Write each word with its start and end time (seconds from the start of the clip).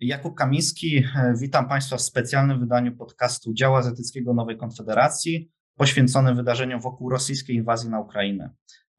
Jakub 0.00 0.34
Kamiński, 0.34 0.96
e, 0.98 1.34
witam 1.40 1.68
Państwa 1.68 1.96
w 1.96 2.02
specjalnym 2.02 2.60
wydaniu 2.60 2.96
podcastu 2.96 3.54
Działa 3.54 3.78
Azjatyckiego 3.78 4.34
Nowej 4.34 4.56
Konfederacji, 4.56 5.50
poświęconym 5.76 6.36
wydarzeniom 6.36 6.80
wokół 6.80 7.10
rosyjskiej 7.10 7.56
inwazji 7.56 7.90
na 7.90 8.00
Ukrainę. 8.00 8.50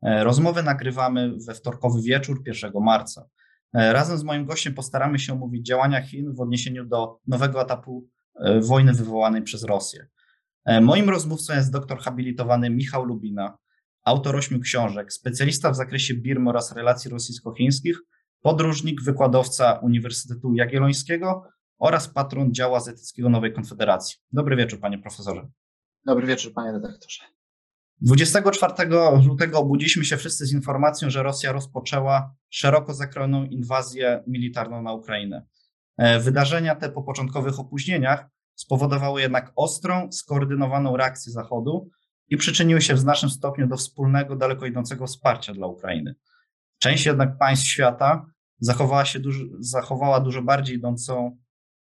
E, 0.02 0.24
rozmowę 0.24 0.64
nagrywamy 0.64 1.34
we 1.48 1.54
wtorkowy 1.54 2.02
wieczór 2.02 2.44
1 2.46 2.72
marca. 2.82 3.30
E, 3.74 3.94
razem 3.94 4.18
z 4.18 4.24
moim 4.24 4.46
gościem 4.46 4.74
postaramy 4.74 5.20
się 5.20 5.34
omówić 5.34 5.66
działania 5.66 6.02
Chin 6.02 6.34
w 6.34 6.42
odniesieniu 6.42 6.86
do 6.86 7.20
nowego 7.28 7.62
etapu 7.62 8.08
wojny 8.62 8.94
wywołanej 8.94 9.42
przez 9.42 9.64
Rosję. 9.64 10.08
Moim 10.82 11.10
rozmówcą 11.10 11.54
jest 11.54 11.72
doktor 11.72 12.00
habilitowany 12.00 12.70
Michał 12.70 13.06
Lubina, 13.06 13.58
autor 14.06 14.36
ośmiu 14.36 14.60
książek, 14.60 15.14
specjalista 15.14 15.72
w 15.72 15.76
zakresie 15.76 16.14
Birmy 16.14 16.50
oraz 16.50 16.72
relacji 16.72 17.12
rosyjsko-chińskich, 17.12 18.02
podróżnik, 18.42 19.02
wykładowca 19.04 19.74
Uniwersytetu 19.74 20.54
Jagiellońskiego 20.54 21.44
oraz 21.80 22.08
patron 22.08 22.54
działu 22.54 22.76
azjatyckiego 22.76 23.30
Nowej 23.30 23.54
Konfederacji. 23.54 24.18
Dobry 24.32 24.56
wieczór, 24.56 24.80
panie 24.80 24.98
profesorze. 24.98 25.48
Dobry 26.06 26.28
wieczór, 26.28 26.54
panie 26.54 26.72
redaktorze. 26.72 27.24
24 28.02 28.74
lutego 29.28 29.60
obudziliśmy 29.60 30.06
się 30.06 30.18
wszyscy 30.18 30.46
z 30.46 30.54
informacją, 30.54 31.10
że 31.10 31.24
Rosja 31.24 31.52
rozpoczęła 31.52 32.36
szeroko 32.50 32.94
zakrojoną 32.94 33.44
inwazję 33.44 34.24
militarną 34.28 34.82
na 34.82 34.94
Ukrainę. 34.94 35.46
E, 35.98 36.20
wydarzenia 36.20 36.76
te 36.76 36.90
po 36.90 37.04
początkowych 37.04 37.60
opóźnieniach 37.60 38.28
spowodowały 38.56 39.22
jednak 39.22 39.52
ostrą, 39.56 40.12
skoordynowaną 40.12 40.98
reakcję 40.98 41.32
Zachodu 41.32 41.90
i 42.30 42.38
przyczyniły 42.38 42.82
się 42.82 42.94
w 42.94 43.00
znacznym 43.00 43.32
stopniu 43.32 43.68
do 43.68 43.78
wspólnego, 43.78 44.36
daleko 44.36 44.66
idącego 44.66 45.08
wsparcia 45.08 45.54
dla 45.54 45.68
Ukrainy. 45.68 46.16
Część 46.80 47.06
jednak 47.06 47.38
państw 47.38 47.68
świata 47.68 48.26
zachowała 48.60 49.06
się 49.06 49.20
dużo, 49.20 49.44
zachowała 49.60 50.20
dużo 50.20 50.42
bardziej 50.42 50.76
idącą, 50.76 51.38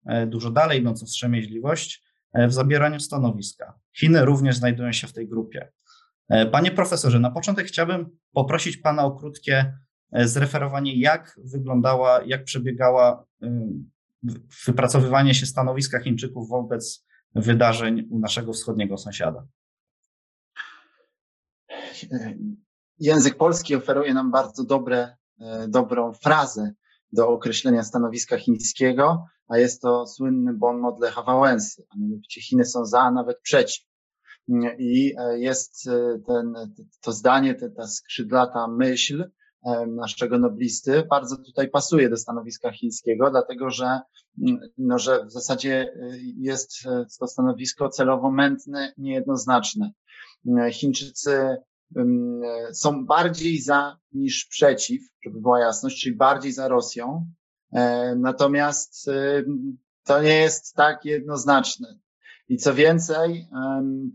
e, 0.05 0.27
dużo 0.27 0.51
dalej 0.51 0.79
idącą 0.79 1.05
wstrzemięźliwość 1.05 2.03
e, 2.33 2.47
w 2.47 2.53
zabieraniu 2.53 2.99
stanowiska. 2.99 3.79
Chiny 3.97 4.25
również 4.25 4.57
znajdują 4.57 4.91
się 4.91 5.07
w 5.07 5.13
tej 5.13 5.27
grupie. 5.27 5.71
E, 6.29 6.45
panie 6.45 6.71
profesorze, 6.71 7.19
na 7.19 7.31
początek 7.31 7.67
chciałbym 7.67 8.17
poprosić 8.33 8.77
Pana 8.77 9.05
o 9.05 9.11
krótkie 9.11 9.77
zreferowanie, 10.13 10.99
jak 10.99 11.39
wyglądała, 11.43 12.23
jak 12.25 12.43
przebiegała 12.43 13.25
wypracowywanie 14.65 15.33
się 15.33 15.45
stanowiska 15.45 15.99
Chińczyków 15.99 16.49
wobec 16.49 17.05
wydarzeń 17.35 18.07
u 18.09 18.19
naszego 18.19 18.53
wschodniego 18.53 18.97
sąsiada 18.97 19.47
język 22.99 23.37
polski 23.37 23.75
oferuje 23.75 24.13
nam 24.13 24.31
bardzo 24.31 24.63
dobre, 24.63 25.17
e, 25.39 25.67
dobrą 25.67 26.13
frazę 26.13 26.73
do 27.11 27.29
określenia 27.29 27.83
stanowiska 27.83 28.37
chińskiego, 28.37 29.25
a 29.47 29.57
jest 29.57 29.81
to 29.81 30.07
słynny 30.07 30.53
bon 30.53 30.79
mot 30.79 30.99
Lecha 30.99 31.23
Wałęsy, 31.23 31.85
a 31.89 31.97
mianowicie 31.99 32.41
Chiny 32.41 32.65
są 32.65 32.85
za, 32.85 33.01
a 33.01 33.11
nawet 33.11 33.41
przeciw. 33.41 33.85
I 34.79 35.13
e, 35.17 35.39
jest 35.39 35.87
e, 35.87 36.19
ten, 36.27 36.53
to 37.01 37.11
zdanie, 37.11 37.55
ta 37.55 37.87
skrzydlata 37.87 38.67
myśl 38.67 39.31
naszego 39.87 40.39
noblisty 40.39 41.03
bardzo 41.09 41.37
tutaj 41.37 41.69
pasuje 41.69 42.09
do 42.09 42.17
stanowiska 42.17 42.71
chińskiego, 42.71 43.31
dlatego 43.31 43.69
że, 43.69 43.99
no, 44.77 44.99
że 44.99 45.25
w 45.25 45.31
zasadzie 45.31 45.93
jest 46.37 46.71
to 47.19 47.27
stanowisko 47.27 47.89
celowo 47.89 48.31
mętne, 48.31 48.93
niejednoznaczne. 48.97 49.91
Chińczycy 50.71 51.57
są 52.73 53.05
bardziej 53.05 53.61
za 53.61 53.97
niż 54.11 54.45
przeciw, 54.45 55.01
żeby 55.23 55.41
była 55.41 55.59
jasność, 55.59 56.01
czyli 56.01 56.15
bardziej 56.15 56.51
za 56.51 56.67
Rosją. 56.67 57.25
E, 57.73 58.15
natomiast 58.15 59.09
to 60.03 60.21
nie 60.21 60.35
jest 60.35 60.75
tak 60.75 61.05
jednoznaczne. 61.05 61.99
I 62.49 62.57
co 62.57 62.73
więcej, 62.73 63.47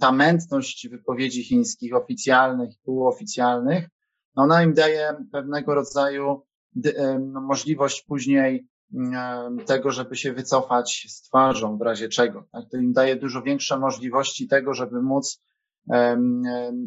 ta 0.00 0.12
mętność 0.12 0.88
wypowiedzi 0.88 1.44
chińskich, 1.44 1.94
oficjalnych 1.94 2.70
i 2.70 2.78
półoficjalnych, 2.84 3.88
no 4.37 4.43
ona 4.43 4.62
im 4.62 4.75
daje 4.75 5.14
pewnego 5.32 5.75
rodzaju 5.75 6.43
no, 7.20 7.41
możliwość 7.41 8.03
później 8.03 8.69
tego, 9.66 9.91
żeby 9.91 10.16
się 10.16 10.32
wycofać 10.32 11.06
z 11.08 11.22
twarzą 11.22 11.78
w 11.78 11.82
razie 11.82 12.08
czego. 12.08 12.44
Tak? 12.53 12.64
To 12.70 12.76
im 12.76 12.93
daje 12.93 13.16
dużo 13.16 13.43
większe 13.43 13.78
możliwości 13.78 14.48
tego, 14.48 14.75
żeby 14.75 15.03
móc 15.03 15.43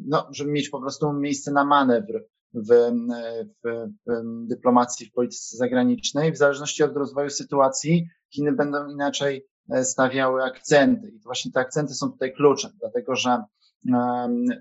no, 0.07 0.27
żeby 0.31 0.51
mieć 0.51 0.69
po 0.69 0.81
prostu 0.81 1.13
miejsce 1.13 1.51
na 1.51 1.65
manewr 1.65 2.25
w, 2.53 2.69
w, 3.63 3.69
w 4.07 4.47
dyplomacji, 4.47 5.05
w 5.05 5.11
polityce 5.11 5.57
zagranicznej. 5.57 6.31
W 6.31 6.37
zależności 6.37 6.83
od 6.83 6.97
rozwoju 6.97 7.29
sytuacji 7.29 8.07
Chiny 8.33 8.51
będą 8.51 8.89
inaczej 8.89 9.47
e, 9.69 9.85
stawiały 9.85 10.43
akcenty. 10.43 11.09
I 11.09 11.19
właśnie 11.19 11.51
te 11.51 11.59
akcenty 11.59 11.93
są 11.93 12.11
tutaj 12.11 12.33
kluczem, 12.33 12.71
dlatego 12.79 13.15
że, 13.15 13.43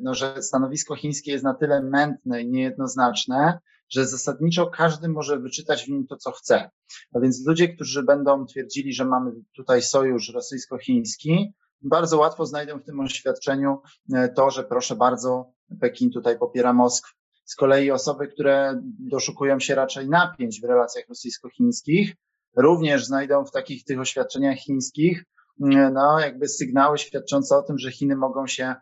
no, 0.00 0.14
że 0.14 0.42
stanowisko 0.42 0.96
chińskie 0.96 1.32
jest 1.32 1.44
na 1.44 1.54
tyle 1.54 1.82
mętne 1.82 2.42
i 2.42 2.50
niejednoznaczne, 2.50 3.58
że 3.90 4.06
zasadniczo 4.06 4.66
każdy 4.66 5.08
może 5.08 5.38
wyczytać 5.38 5.84
w 5.84 5.88
nim 5.88 6.06
to, 6.06 6.16
co 6.16 6.30
chce. 6.30 6.70
A 7.14 7.20
więc 7.20 7.46
ludzie, 7.46 7.68
którzy 7.68 8.02
będą 8.02 8.46
twierdzili, 8.46 8.92
że 8.92 9.04
mamy 9.04 9.32
tutaj 9.56 9.82
sojusz 9.82 10.32
rosyjsko-chiński, 10.34 11.52
bardzo 11.82 12.18
łatwo 12.18 12.46
znajdę 12.46 12.78
w 12.78 12.84
tym 12.84 13.00
oświadczeniu 13.00 13.78
e, 14.14 14.28
to, 14.28 14.50
że 14.50 14.64
proszę 14.64 14.96
bardzo, 14.96 15.52
Pekin 15.80 16.10
tutaj 16.10 16.38
popiera 16.38 16.72
Moskwę. 16.72 17.10
Z 17.44 17.54
kolei 17.54 17.90
osoby, 17.90 18.28
które 18.28 18.80
doszukują 18.98 19.60
się 19.60 19.74
raczej 19.74 20.08
napięć 20.08 20.60
w 20.60 20.64
relacjach 20.64 21.08
rosyjsko-chińskich, 21.08 22.14
również 22.56 23.06
znajdą 23.06 23.44
w 23.44 23.50
takich 23.50 23.84
tych 23.84 24.00
oświadczeniach 24.00 24.58
chińskich, 24.58 25.24
e, 25.62 25.90
no, 25.90 26.20
jakby 26.20 26.48
sygnały 26.48 26.98
świadczące 26.98 27.56
o 27.56 27.62
tym, 27.62 27.78
że 27.78 27.92
Chiny 27.92 28.16
mogą 28.16 28.46
się 28.46 28.74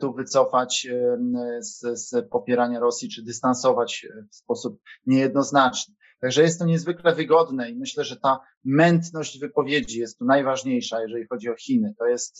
tu 0.00 0.12
wycofać 0.12 0.86
z, 1.60 1.80
z 2.08 2.28
popierania 2.30 2.80
Rosji, 2.80 3.08
czy 3.08 3.22
dystansować 3.24 4.06
w 4.30 4.36
sposób 4.36 4.80
niejednoznaczny. 5.06 5.94
Także 6.20 6.42
jest 6.42 6.58
to 6.58 6.64
niezwykle 6.64 7.14
wygodne 7.14 7.70
i 7.70 7.76
myślę, 7.76 8.04
że 8.04 8.16
ta 8.16 8.40
mętność 8.64 9.38
wypowiedzi 9.38 10.00
jest 10.00 10.18
tu 10.18 10.24
najważniejsza, 10.24 11.02
jeżeli 11.02 11.26
chodzi 11.26 11.50
o 11.50 11.56
Chiny. 11.56 11.94
To 11.98 12.06
jest, 12.06 12.38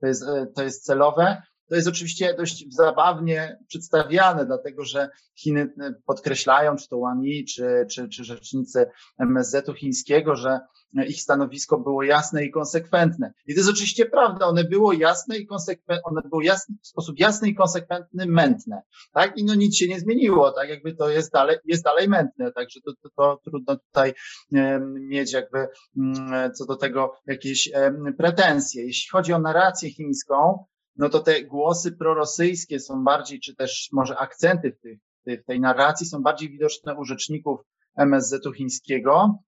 to 0.00 0.06
jest, 0.06 0.24
to 0.56 0.62
jest 0.62 0.84
celowe. 0.84 1.42
To 1.70 1.76
jest 1.76 1.88
oczywiście 1.88 2.34
dość 2.34 2.64
zabawnie 2.74 3.58
przedstawiane, 3.68 4.46
dlatego 4.46 4.84
że 4.84 5.08
Chiny 5.38 5.72
podkreślają, 6.06 6.76
czy 6.76 6.88
to 6.88 7.00
Wang 7.00 7.24
czy, 7.54 7.86
czy, 7.90 8.08
czy 8.08 8.24
rzecznicy 8.24 8.86
MSZ-u 9.18 9.74
chińskiego, 9.74 10.36
że 10.36 10.60
ich 11.08 11.22
stanowisko 11.22 11.78
było 11.78 12.02
jasne 12.02 12.44
i 12.44 12.50
konsekwentne. 12.50 13.32
I 13.46 13.54
to 13.54 13.60
jest 13.60 13.70
oczywiście 13.70 14.06
prawda, 14.06 14.46
one 14.46 14.64
było 14.64 14.92
jasne 14.92 15.36
i 15.36 15.46
konsekwentne, 15.46 16.02
one 16.04 16.20
było 16.28 16.42
jasne, 16.42 16.74
w 16.82 16.86
sposób 16.86 17.18
jasny 17.18 17.48
i 17.48 17.54
konsekwentny 17.54 18.26
mętne, 18.26 18.82
tak? 19.12 19.38
I 19.38 19.44
no 19.44 19.54
nic 19.54 19.76
się 19.76 19.88
nie 19.88 20.00
zmieniło, 20.00 20.52
tak? 20.52 20.68
Jakby 20.68 20.94
to 20.94 21.10
jest 21.10 21.32
dalej, 21.32 21.56
jest 21.64 21.84
dalej 21.84 22.08
mętne, 22.08 22.52
także 22.52 22.80
to, 22.80 22.92
to, 23.02 23.08
to 23.16 23.40
trudno 23.44 23.76
tutaj 23.76 24.14
um, 24.52 25.08
mieć 25.08 25.32
jakby 25.32 25.68
um, 25.96 26.52
co 26.54 26.66
do 26.66 26.76
tego 26.76 27.12
jakieś 27.26 27.70
um, 27.74 28.14
pretensje. 28.18 28.84
Jeśli 28.84 29.10
chodzi 29.10 29.32
o 29.32 29.38
narrację 29.38 29.90
chińską, 29.90 30.64
no 31.00 31.08
to 31.08 31.20
te 31.20 31.44
głosy 31.44 31.92
prorosyjskie 31.92 32.80
są 32.80 33.04
bardziej, 33.04 33.40
czy 33.40 33.56
też 33.56 33.88
może 33.92 34.18
akcenty 34.18 34.72
w, 34.72 34.80
tych, 34.80 34.98
w 35.42 35.46
tej 35.46 35.60
narracji 35.60 36.06
są 36.06 36.22
bardziej 36.22 36.50
widoczne 36.50 36.94
u 36.94 37.04
rzeczników 37.04 37.60
MSZ-u 37.96 38.52
chińskiego, 38.52 39.38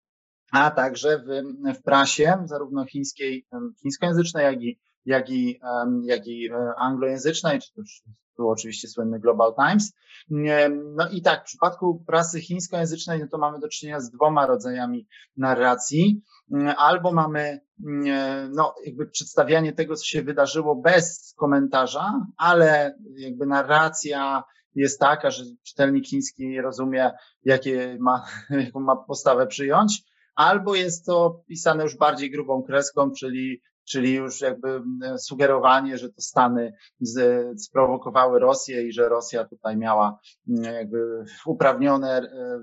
a 0.53 0.71
także 0.71 1.19
w, 1.19 1.27
w 1.79 1.83
prasie, 1.83 2.43
zarówno 2.45 2.87
chińskiej, 2.87 3.47
chińskojęzycznej, 3.83 4.45
jak 4.45 4.63
i, 4.63 4.81
jak 5.05 5.31
i, 5.31 5.61
jak 6.03 6.27
i 6.27 6.51
e, 6.51 6.75
anglojęzycznej, 6.79 7.61
czy 7.61 7.73
też 7.73 8.03
był 8.37 8.51
oczywiście 8.51 8.89
słynny 8.89 9.21
Global 9.21 9.55
Times. 9.55 9.93
No 10.97 11.09
i 11.11 11.23
tak, 11.23 11.41
w 11.41 11.45
przypadku 11.45 12.05
prasy 12.07 12.41
chińskojęzycznej, 12.41 13.21
no 13.21 13.27
to 13.31 13.39
mamy 13.39 13.59
do 13.61 13.69
czynienia 13.69 14.01
z 14.01 14.11
dwoma 14.11 14.47
rodzajami 14.47 15.07
narracji. 15.37 16.23
Albo 16.77 17.13
mamy 17.13 17.61
no, 18.51 18.75
jakby 18.87 19.07
przedstawianie 19.07 19.73
tego, 19.73 19.97
co 19.97 20.05
się 20.05 20.23
wydarzyło 20.23 20.77
bez 20.77 21.35
komentarza, 21.39 22.27
ale 22.37 22.99
jakby 23.17 23.47
narracja 23.47 24.43
jest 24.75 25.01
taka, 25.01 25.31
że 25.31 25.45
czytelnik 25.63 26.07
chiński 26.07 26.61
rozumie, 26.61 27.11
jakie 27.45 27.97
ma, 28.01 28.25
jaką 28.65 28.81
ma 28.81 28.97
postawę 28.97 29.47
przyjąć, 29.47 30.03
albo 30.35 30.75
jest 30.75 31.07
to 31.07 31.43
pisane 31.49 31.83
już 31.83 31.97
bardziej 31.97 32.31
grubą 32.31 32.63
kreską, 32.63 33.11
czyli 33.19 33.63
czyli 33.85 34.15
już 34.15 34.41
jakby 34.41 34.83
sugerowanie, 35.19 35.99
że 35.99 36.09
to 36.09 36.23
Stany 36.23 36.73
z, 37.01 37.47
sprowokowały 37.63 38.41
Rosję 38.41 38.83
i 38.83 38.93
że 38.93 39.09
Rosja 39.09 39.45
tutaj 39.45 39.77
miała 39.77 40.19
jakby 40.47 41.25
uprawnione 41.47 42.19
e, 42.19 42.59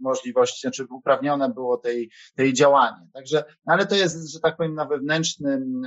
możliwości, 0.00 0.60
znaczy 0.60 0.86
uprawnione 0.90 1.48
było 1.48 1.76
tej, 1.76 2.10
tej 2.34 2.52
działanie. 2.52 3.08
Także, 3.14 3.44
ale 3.66 3.86
to 3.86 3.94
jest, 3.94 4.32
że 4.32 4.40
tak 4.40 4.56
powiem, 4.56 4.74
na 4.74 4.84
wewnętrznym, 4.84 5.80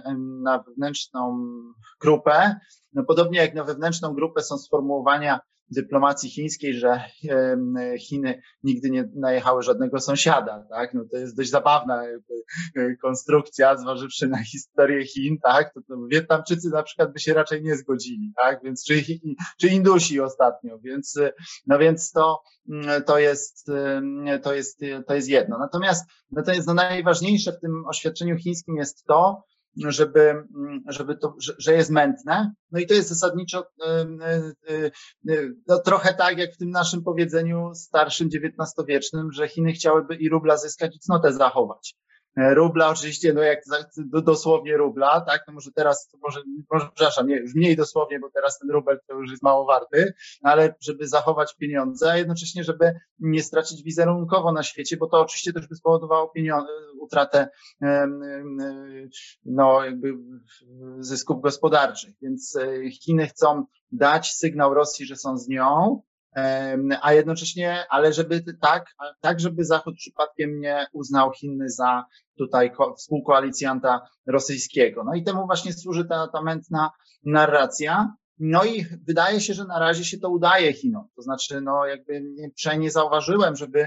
na 0.44 0.64
wewnętrzną 0.64 1.54
grupę. 2.02 2.56
No, 2.94 3.04
podobnie 3.04 3.40
jak 3.40 3.54
na 3.54 3.64
wewnętrzną 3.64 4.14
grupę 4.14 4.44
są 4.44 4.58
sformułowania 4.58 5.40
dyplomacji 5.72 6.30
chińskiej, 6.30 6.74
że 6.74 7.02
Chiny 8.00 8.42
nigdy 8.64 8.90
nie 8.90 9.10
najechały 9.16 9.64
żadnego 9.64 10.00
sąsiada, 10.00 10.66
tak? 10.70 10.94
No 10.94 11.04
to 11.12 11.18
jest 11.18 11.38
dość 11.38 11.50
zabawna 11.50 12.04
e, 12.06 12.96
konstrukcja, 12.96 13.78
zważywszy 13.78 14.28
na 14.28 14.44
historię 14.44 15.06
Chin, 15.06 15.38
tak? 15.44 15.74
To, 15.74 15.82
to 15.82 15.96
Wietnamczycy 16.08 16.70
na 16.70 16.84
przykład 16.84 17.14
by 17.14 17.20
się 17.20 17.34
raczej 17.34 17.64
nie 17.64 17.76
zgodzili, 17.76 18.34
tak? 18.36 18.64
Więc 18.64 18.86
czy, 18.86 19.04
czy 19.60 19.68
Indusi 19.68 20.20
ostatnio, 20.20 20.80
więc, 20.80 21.20
no 21.68 21.80
więc 21.80 22.12
to, 22.12 22.42
mm, 22.70 23.04
to 23.04 23.20
jest, 23.20 23.66
to 24.44 24.54
jest, 24.54 24.80
to 25.08 25.16
jest 25.16 25.30
jedno. 25.30 25.58
Natomiast, 25.58 26.06
natomiast 26.32 26.68
no 26.68 26.74
najważniejsze 26.74 27.52
w 27.52 27.60
tym 27.60 27.86
oświadczeniu 27.88 28.38
chińskim 28.38 28.76
jest 28.76 29.06
to, 29.06 29.44
żeby, 29.78 30.44
żeby 30.88 31.18
to, 31.18 31.36
że, 31.58 31.74
jest 31.74 31.90
mętne. 31.90 32.54
No 32.72 32.80
i 32.80 32.88
to 32.88 32.94
jest 32.94 33.10
zasadniczo 33.10 33.64
no, 35.68 35.80
trochę 35.86 36.14
tak 36.14 36.38
jak 36.38 36.54
w 36.54 36.58
tym 36.58 36.70
naszym 36.70 37.04
powiedzeniu 37.04 37.72
starszym 37.76 38.30
XIX-wiecznym, 38.34 39.32
że 39.32 39.48
Chiny 39.48 39.72
chciałyby 39.72 40.16
i 40.16 40.30
rubla 40.30 40.58
zyskać 40.58 40.96
i 40.96 41.00
cnotę 41.00 41.34
zachować. 41.34 41.96
E, 42.38 42.54
rubla 42.54 42.90
oczywiście, 42.90 43.34
no 43.34 43.42
jak 43.42 43.60
dosłownie 44.24 44.78
rubla, 44.78 45.22
tak, 45.22 45.44
no 45.48 45.54
może 45.54 45.72
teraz, 45.72 46.10
może, 46.22 46.42
może 46.72 46.86
przepraszam, 46.96 47.28
nie, 47.28 47.38
już 47.38 47.56
mniej 47.56 47.76
dosłownie, 47.76 48.20
bo 48.20 48.30
teraz 48.30 48.60
ten 48.60 48.72
rubel 48.72 49.00
to 49.08 49.14
już 49.14 49.32
jest 49.32 49.44
mało 49.44 49.66
warty, 49.66 50.14
ale 50.44 50.76
żeby 50.82 51.08
zachować 51.08 51.56
pieniądze, 51.56 52.12
a 52.12 52.18
jednocześnie, 52.18 52.64
żeby 52.64 52.94
nie 53.20 53.44
stracić 53.44 53.84
wizerunkowo 53.84 54.52
na 54.52 54.64
świecie, 54.64 54.98
bo 54.98 55.08
to 55.08 55.22
oczywiście 55.22 55.54
też 55.54 55.68
by 55.68 55.76
spowodowało 55.76 56.30
pieniądze, 56.30 56.72
utratę, 57.02 57.50
no 59.46 59.86
jakby 59.86 60.14
zysków 61.00 61.42
gospodarczych, 61.42 62.16
więc 62.22 62.56
e, 62.56 62.92
Chiny 62.92 63.28
chcą 63.28 63.66
dać 63.92 64.32
sygnał 64.32 64.74
Rosji, 64.74 65.06
że 65.06 65.16
są 65.16 65.38
z 65.38 65.48
nią, 65.48 66.02
a 67.02 67.14
jednocześnie, 67.14 67.86
ale 67.90 68.14
żeby 68.14 68.44
tak, 68.62 68.86
tak, 69.22 69.40
żeby 69.40 69.66
Zachód 69.66 69.96
przypadkiem 69.96 70.60
nie 70.60 70.86
uznał 70.94 71.32
Chiny 71.32 71.70
za 71.70 72.06
tutaj 72.38 72.72
współkoalicjanta 72.98 74.02
rosyjskiego. 74.28 75.04
No 75.04 75.16
i 75.16 75.24
temu 75.24 75.46
właśnie 75.46 75.74
służy 75.74 76.06
ta, 76.06 76.28
ta 76.28 76.42
mętna 76.42 76.92
narracja. 77.26 78.14
No 78.40 78.64
i 78.64 78.86
wydaje 79.08 79.42
się, 79.42 79.54
że 79.54 79.66
na 79.66 79.80
razie 79.80 80.06
się 80.06 80.18
to 80.18 80.30
udaje 80.30 80.74
Chinom. 80.74 81.08
To 81.16 81.22
znaczy, 81.22 81.62
no 81.62 81.86
jakby 81.86 82.22
nie, 82.78 82.92
zauważyłem, 82.92 83.56
żeby 83.56 83.80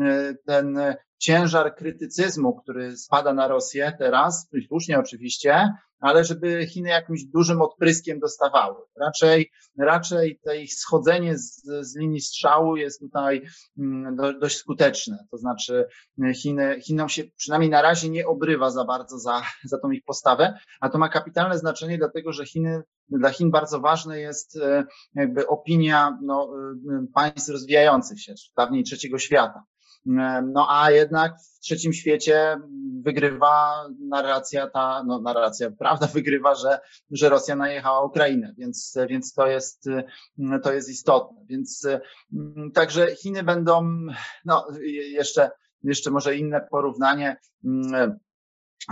e, 0.00 0.34
ten 0.46 0.78
ciężar 1.18 1.74
krytycyzmu, 1.74 2.54
który 2.54 2.96
spada 2.96 3.32
na 3.32 3.48
Rosję 3.48 3.92
teraz, 3.98 4.48
słusznie 4.68 4.98
oczywiście, 4.98 5.68
ale 6.00 6.24
żeby 6.24 6.66
Chiny 6.66 6.88
jakimś 6.88 7.24
dużym 7.24 7.62
odpryskiem 7.62 8.18
dostawały. 8.18 8.76
Raczej, 9.00 9.50
raczej 9.78 10.40
to 10.44 10.52
ich 10.52 10.74
schodzenie 10.74 11.38
z, 11.38 11.62
z 11.80 11.96
linii 11.96 12.20
strzału 12.20 12.76
jest 12.76 13.00
tutaj 13.00 13.42
mm, 13.78 14.16
do, 14.16 14.38
dość 14.38 14.56
skuteczne. 14.56 15.26
To 15.30 15.38
znaczy 15.38 15.86
Chiny, 16.34 16.80
Chinom 16.80 17.08
się 17.08 17.24
przynajmniej 17.36 17.70
na 17.70 17.82
razie 17.82 18.08
nie 18.08 18.26
obrywa 18.26 18.70
za 18.70 18.84
bardzo 18.84 19.18
za, 19.18 19.42
za 19.64 19.78
tą 19.78 19.90
ich 19.90 20.04
postawę, 20.04 20.58
a 20.80 20.88
to 20.88 20.98
ma 20.98 21.08
kapitalne 21.08 21.58
znaczenie, 21.58 21.98
dlatego 21.98 22.32
że 22.32 22.46
Chiny, 22.46 22.82
dla 23.08 23.30
Chin 23.30 23.50
bardzo 23.50 23.80
ważna 23.80 24.16
jest 24.16 24.56
e, 24.56 24.84
jakby 25.14 25.46
opinia 25.46 26.18
no, 26.22 26.52
e, 27.00 27.06
państw 27.14 27.48
rozwijających 27.48 28.22
się, 28.22 28.34
dawniej 28.56 28.84
trzeciego 28.84 29.18
świata. 29.18 29.64
No 30.06 30.66
a 30.68 30.90
jednak 30.90 31.34
w 31.56 31.60
trzecim 31.60 31.92
świecie 31.92 32.56
wygrywa 33.02 33.84
narracja 34.08 34.70
ta, 34.70 35.04
no 35.06 35.20
narracja, 35.20 35.70
prawda 35.78 36.06
wygrywa, 36.06 36.54
że, 36.54 36.80
że 37.10 37.28
Rosja 37.28 37.56
najechała 37.56 38.04
Ukrainę, 38.04 38.54
więc, 38.58 38.98
więc 39.08 39.32
to 39.34 39.46
jest, 39.46 39.84
to 40.62 40.72
jest 40.72 40.88
istotne. 40.88 41.44
Więc 41.46 41.86
mm, 42.32 42.72
także 42.72 43.16
Chiny 43.16 43.42
będą, 43.42 43.90
no 44.44 44.66
jeszcze, 45.10 45.50
jeszcze 45.82 46.10
może 46.10 46.36
inne 46.36 46.60
porównanie, 46.70 47.36
mm, 47.64 48.18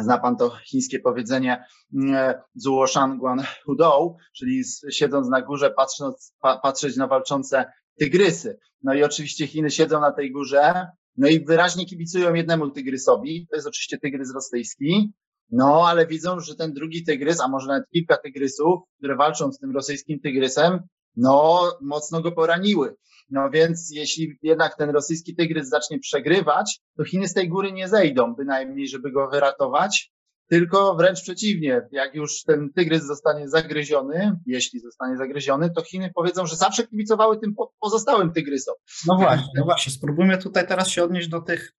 Zna 0.01 0.19
pan 0.19 0.37
to 0.37 0.51
chińskie 0.51 0.99
powiedzenie 0.99 1.65
mm, 1.95 2.35
Zuo 2.55 2.87
Shangguan 2.87 3.43
Hudou, 3.65 4.17
czyli 4.37 4.63
siedząc 4.91 5.29
na 5.29 5.43
górze, 5.43 5.71
patrząc, 5.71 6.35
patrzeć 6.41 6.97
na 6.97 7.07
walczące 7.07 7.73
tygrysy. 8.01 8.59
No 8.83 8.95
i 8.95 9.03
oczywiście 9.05 9.47
Chiny 9.47 9.71
siedzą 9.71 10.01
na 10.01 10.13
tej 10.13 10.33
górze, 10.33 10.87
no 11.17 11.29
i 11.29 11.45
wyraźnie 11.45 11.87
kibicują 11.87 12.35
jednemu 12.35 12.71
tygrysowi, 12.71 13.47
to 13.51 13.57
jest 13.57 13.69
oczywiście 13.69 13.99
tygrys 13.99 14.35
rosyjski, 14.35 15.13
no 15.51 15.89
ale 15.89 16.07
widzą, 16.07 16.41
że 16.41 16.55
ten 16.55 16.73
drugi 16.73 17.05
tygrys, 17.05 17.41
a 17.41 17.49
może 17.49 17.67
nawet 17.67 17.89
kilka 17.93 18.17
tygrysów, 18.17 18.81
które 18.99 19.17
walczą 19.17 19.53
z 19.53 19.59
tym 19.59 19.75
rosyjskim 19.75 20.21
tygrysem, 20.21 20.81
no 21.17 21.63
mocno 21.81 22.23
go 22.23 22.33
poraniły. 22.33 22.95
No 23.31 23.51
więc 23.51 23.91
jeśli 23.95 24.39
jednak 24.43 24.77
ten 24.77 24.91
rosyjski 24.91 25.35
tygrys 25.37 25.69
zacznie 25.69 25.99
przegrywać, 25.99 26.81
to 26.97 27.05
Chiny 27.05 27.29
z 27.29 27.35
tej 27.35 27.49
góry 27.49 27.73
nie 27.73 27.89
zejdą, 27.89 28.35
bynajmniej, 28.35 28.89
żeby 28.89 29.13
go 29.13 29.29
wyratować, 29.29 30.13
tylko 30.49 30.97
wręcz 30.97 31.23
przeciwnie, 31.23 31.89
jak 31.91 32.15
już 32.15 32.43
ten 32.43 32.73
tygrys 32.73 33.07
zostanie 33.07 33.49
zagryziony, 33.49 34.33
jeśli 34.47 34.81
zostanie 34.81 35.17
zagryziony, 35.17 35.71
to 35.71 35.83
Chiny 35.83 36.13
powiedzą, 36.15 36.47
że 36.47 36.57
zawsze 36.57 36.87
kibicowały 36.87 37.39
tym 37.39 37.55
pozostałym 37.81 38.33
tygrysom. 38.33 38.75
No 39.07 39.17
właśnie, 39.17 39.53
no 39.57 39.65
właśnie. 39.65 39.93
Spróbujmy 39.93 40.39
tutaj 40.39 40.67
teraz 40.67 40.89
się 40.89 41.05
odnieść 41.05 41.29
do 41.29 41.41
tych, 41.41 41.75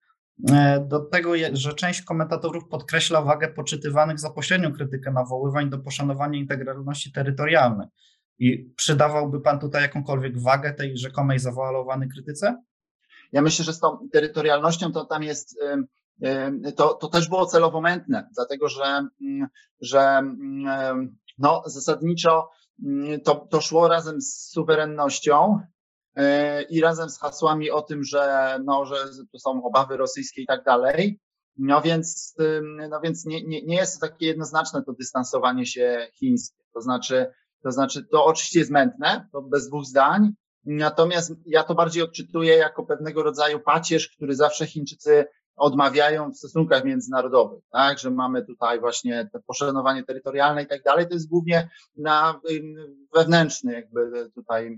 e, 0.52 0.86
do 0.88 1.00
tego, 1.00 1.34
że 1.54 1.74
część 1.74 2.02
komentatorów 2.02 2.68
podkreśla 2.68 3.22
wagę 3.22 3.48
poczytywanych 3.48 4.20
za 4.20 4.30
pośrednią 4.30 4.74
krytykę 4.74 5.12
nawoływań 5.12 5.70
do 5.70 5.80
poszanowania 5.80 6.40
integralności 6.40 7.12
terytorialnej. 7.12 7.88
I 8.40 8.74
przydawałby 8.76 9.42
Pan 9.42 9.60
tutaj 9.60 9.82
jakąkolwiek 9.82 10.42
wagę 10.42 10.74
tej 10.74 10.98
rzekomej 10.98 11.40
zawoalowanej 11.40 12.10
krytyce? 12.10 12.64
Ja 13.32 13.42
myślę, 13.42 13.66
że 13.66 13.74
z 13.74 13.80
tą 13.80 14.10
terytorialnością 14.12 14.92
to 14.92 15.06
tam 15.06 15.24
jest 15.24 15.60
to, 16.76 16.94
to 16.94 17.08
też 17.08 17.30
było 17.30 17.46
celowo 17.46 17.82
mętne, 17.82 18.30
dlatego 18.36 18.70
że, 18.70 18.84
mm, 19.22 19.48
że 19.82 20.00
mm, 20.00 21.18
no, 21.38 21.64
zasadniczo 21.66 22.50
mm, 22.86 23.22
to, 23.22 23.36
to 23.36 23.62
szło 23.62 23.88
razem 23.88 24.22
z 24.22 24.50
suwerennością 24.52 25.60
e, 26.16 26.62
i 26.62 26.82
razem 26.82 27.10
z 27.10 27.20
hasłami 27.20 27.72
o 27.72 27.82
tym, 27.82 28.04
że, 28.04 28.58
no, 28.66 28.86
że 28.86 28.96
to 29.32 29.40
są 29.40 29.64
obawy 29.64 29.98
rosyjskie 29.98 30.42
i 30.42 30.46
tak 30.46 30.64
dalej. 30.64 31.20
No 31.58 31.82
więc, 31.82 32.36
no 32.90 33.00
więc 33.02 33.26
nie, 33.26 33.44
nie, 33.44 33.62
nie 33.66 33.76
jest 33.76 34.00
to 34.00 34.08
takie 34.08 34.26
jednoznaczne 34.26 34.84
to 34.84 34.94
dystansowanie 34.94 35.66
się 35.66 36.08
chińskie. 36.14 36.64
To 36.74 36.82
znaczy, 36.82 37.32
to 37.64 37.72
znaczy, 37.72 38.06
to 38.12 38.26
oczywiście 38.26 38.60
jest 38.60 38.72
mętne, 38.72 39.28
to 39.32 39.42
bez 39.42 39.68
dwóch 39.68 39.86
zdań, 39.86 40.34
Natomiast 40.66 41.32
ja 41.46 41.64
to 41.64 41.76
bardziej 41.76 42.04
odczytuję 42.04 42.56
jako 42.56 42.86
pewnego 42.86 43.24
rodzaju 43.24 43.60
pacierz, 43.60 44.10
który 44.10 44.36
zawsze 44.36 44.66
Chińczycy 44.66 45.26
odmawiają 45.60 46.32
w 46.32 46.38
stosunkach 46.38 46.86
międzynarodowych, 46.86 47.64
tak, 47.72 48.00
że 48.00 48.12
mamy 48.12 48.46
tutaj 48.46 48.80
właśnie 48.80 49.30
te 49.34 49.40
poszanowanie 49.40 50.04
terytorialne 50.04 50.64
i 50.64 50.68
tak 50.68 50.84
dalej, 50.84 51.08
to 51.08 51.14
jest 51.14 51.30
głównie 51.30 51.70
na 51.98 52.42
wewnętrzny 53.16 53.74
jakby 53.74 54.32
tutaj 54.36 54.78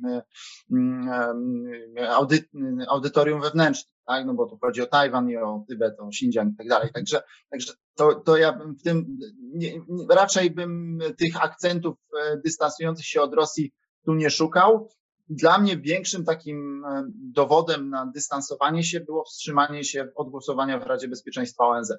audyt, 2.09 2.45
audytorium 2.87 3.41
wewnętrzne, 3.41 3.91
tak, 4.05 4.25
no 4.25 4.33
bo 4.33 4.45
tu 4.45 4.57
chodzi 4.57 4.81
o 4.81 4.85
Tajwan 4.85 5.29
i 5.29 5.37
o 5.37 5.65
Tybet, 5.69 5.99
o 5.99 6.07
Xinjiang 6.07 6.53
i 6.53 6.57
tak 6.57 6.67
dalej, 6.67 6.89
także, 6.93 7.21
także 7.49 7.73
to, 7.95 8.15
to 8.15 8.37
ja 8.37 8.53
bym 8.53 8.75
w 8.75 8.83
tym, 8.83 9.17
nie, 9.53 9.81
raczej 10.09 10.51
bym 10.51 10.99
tych 11.17 11.43
akcentów 11.43 11.97
e, 12.19 12.37
dystansujących 12.37 13.05
się 13.05 13.21
od 13.21 13.33
Rosji 13.33 13.73
tu 14.05 14.13
nie 14.13 14.29
szukał, 14.29 14.89
dla 15.31 15.57
mnie 15.57 15.77
większym 15.77 16.25
takim 16.25 16.85
e, 16.85 17.03
dowodem 17.15 17.89
na 17.89 18.05
dystansowanie 18.05 18.83
się 18.83 18.99
było 18.99 19.23
wstrzymanie 19.23 19.83
się 19.83 20.07
od 20.15 20.29
głosowania 20.29 20.79
w 20.79 20.83
Radzie 20.83 21.07
Bezpieczeństwa 21.07 21.67
ONZ. 21.67 21.93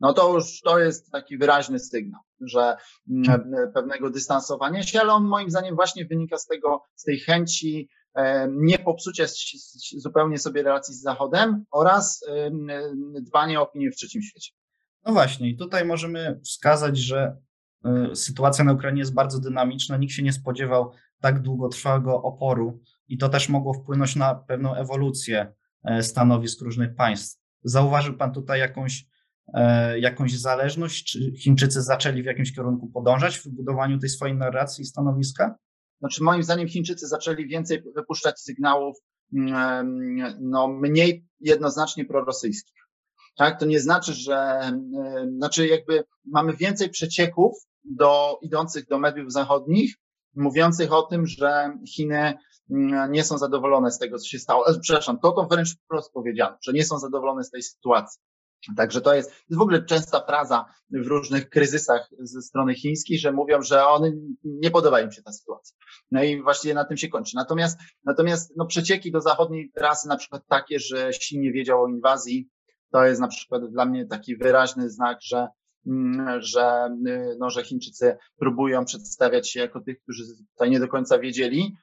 No 0.00 0.12
to 0.12 0.34
już 0.34 0.60
to 0.60 0.78
jest 0.78 1.10
taki 1.10 1.38
wyraźny 1.38 1.78
sygnał, 1.78 2.20
że 2.40 2.76
mm, 3.10 3.54
e, 3.54 3.72
pewnego 3.74 4.10
dystansowania 4.10 4.82
się, 4.82 5.00
ale 5.00 5.12
on 5.12 5.24
moim 5.24 5.50
zdaniem 5.50 5.74
właśnie 5.74 6.04
wynika 6.04 6.38
z 6.38 6.46
tego, 6.46 6.82
z 6.94 7.04
tej 7.04 7.18
chęci 7.18 7.88
e, 8.14 8.48
nie 8.50 8.78
popsucia 8.78 9.24
zupełnie 9.96 10.38
sobie 10.38 10.62
relacji 10.62 10.94
z 10.94 11.02
Zachodem 11.02 11.64
oraz 11.70 12.24
dbania 13.20 13.60
o 13.60 13.62
opinię 13.62 13.90
w 13.90 13.96
trzecim 13.96 14.22
świecie. 14.22 14.52
No 15.06 15.12
właśnie, 15.12 15.48
i 15.48 15.56
tutaj 15.56 15.84
możemy 15.84 16.40
wskazać, 16.44 16.98
że 16.98 17.36
sytuacja 18.14 18.64
na 18.64 18.72
Ukrainie 18.72 19.00
jest 19.00 19.14
bardzo 19.14 19.40
dynamiczna. 19.40 19.96
Nikt 19.96 20.12
się 20.12 20.22
nie 20.22 20.32
spodziewał 20.32 20.92
tak 21.20 21.42
długotrwałego 21.42 22.22
oporu 22.22 22.80
i 23.08 23.18
to 23.18 23.28
też 23.28 23.48
mogło 23.48 23.74
wpłynąć 23.74 24.16
na 24.16 24.34
pewną 24.34 24.74
ewolucję 24.74 25.52
e, 25.84 26.02
stanowisk 26.02 26.62
różnych 26.62 26.94
państw. 26.94 27.40
Zauważył 27.64 28.16
Pan 28.16 28.32
tutaj 28.32 28.60
jakąś, 28.60 29.06
e, 29.54 29.98
jakąś 29.98 30.38
zależność? 30.38 31.04
Czy 31.04 31.32
Chińczycy 31.32 31.82
zaczęli 31.82 32.22
w 32.22 32.26
jakimś 32.26 32.54
kierunku 32.54 32.88
podążać 32.88 33.38
w 33.38 33.48
budowaniu 33.48 33.98
tej 33.98 34.08
swojej 34.08 34.36
narracji 34.36 34.82
i 34.82 34.86
stanowiska? 34.86 35.58
Znaczy, 36.00 36.22
moim 36.22 36.42
zdaniem 36.42 36.68
Chińczycy 36.68 37.06
zaczęli 37.06 37.48
więcej 37.48 37.82
wypuszczać 37.96 38.40
sygnałów, 38.40 38.96
mm, 39.36 40.36
no, 40.40 40.68
mniej 40.68 41.26
jednoznacznie 41.40 42.04
prorosyjskich. 42.04 42.78
Tak, 43.36 43.60
to 43.60 43.66
nie 43.66 43.80
znaczy, 43.80 44.14
że, 44.14 44.60
znaczy 45.36 45.66
jakby 45.66 46.04
mamy 46.24 46.56
więcej 46.56 46.90
przecieków 46.90 47.52
do, 47.84 48.38
idących 48.42 48.86
do 48.86 48.98
mediów 48.98 49.32
zachodnich, 49.32 49.94
mówiących 50.38 50.92
o 50.92 51.02
tym, 51.02 51.26
że 51.26 51.78
Chiny 51.96 52.38
mm, 52.70 53.12
nie 53.12 53.24
są 53.24 53.38
zadowolone 53.38 53.90
z 53.90 53.98
tego, 53.98 54.18
co 54.18 54.28
się 54.28 54.38
stało. 54.38 54.68
E, 54.68 54.80
przepraszam, 54.80 55.18
to 55.18 55.32
to 55.32 55.46
wręcz 55.46 55.76
wprost 55.76 56.12
powiedziano, 56.12 56.56
że 56.62 56.72
nie 56.72 56.84
są 56.84 56.98
zadowolone 56.98 57.44
z 57.44 57.50
tej 57.50 57.62
sytuacji. 57.62 58.20
Także 58.76 59.00
to 59.00 59.14
jest, 59.14 59.32
w 59.50 59.60
ogóle 59.60 59.82
częsta 59.82 60.20
fraza 60.26 60.64
w 60.90 61.06
różnych 61.06 61.48
kryzysach 61.48 62.08
ze 62.18 62.42
strony 62.42 62.74
chińskiej, 62.74 63.18
że 63.18 63.32
mówią, 63.32 63.62
że 63.62 63.86
one 63.86 64.12
nie 64.44 64.70
podoba 64.70 65.00
im 65.00 65.12
się 65.12 65.22
ta 65.22 65.32
sytuacja. 65.32 65.76
No 66.10 66.22
i 66.22 66.42
właściwie 66.42 66.74
na 66.74 66.84
tym 66.84 66.96
się 66.96 67.08
kończy. 67.08 67.36
Natomiast, 67.36 67.78
natomiast 68.04 68.52
no 68.56 68.66
przecieki 68.66 69.12
do 69.12 69.20
zachodniej 69.20 69.70
trasy, 69.74 70.08
na 70.08 70.16
przykład 70.16 70.42
takie, 70.48 70.78
że 70.78 71.12
Xin 71.12 71.40
nie 71.40 71.52
wiedział 71.52 71.82
o 71.82 71.88
inwazji, 71.88 72.48
to 72.92 73.04
jest 73.04 73.20
na 73.20 73.28
przykład 73.28 73.70
dla 73.70 73.84
mnie 73.84 74.06
taki 74.06 74.36
wyraźny 74.36 74.90
znak, 74.90 75.18
że 75.22 75.48
że, 76.38 76.88
no, 77.38 77.50
że 77.50 77.64
Chińczycy 77.64 78.16
próbują 78.38 78.84
przedstawiać 78.84 79.50
się 79.50 79.60
jako 79.60 79.80
tych, 79.80 80.02
którzy 80.02 80.22
tutaj 80.52 80.70
nie 80.70 80.80
do 80.80 80.88
końca 80.88 81.18
wiedzieli. 81.18 81.76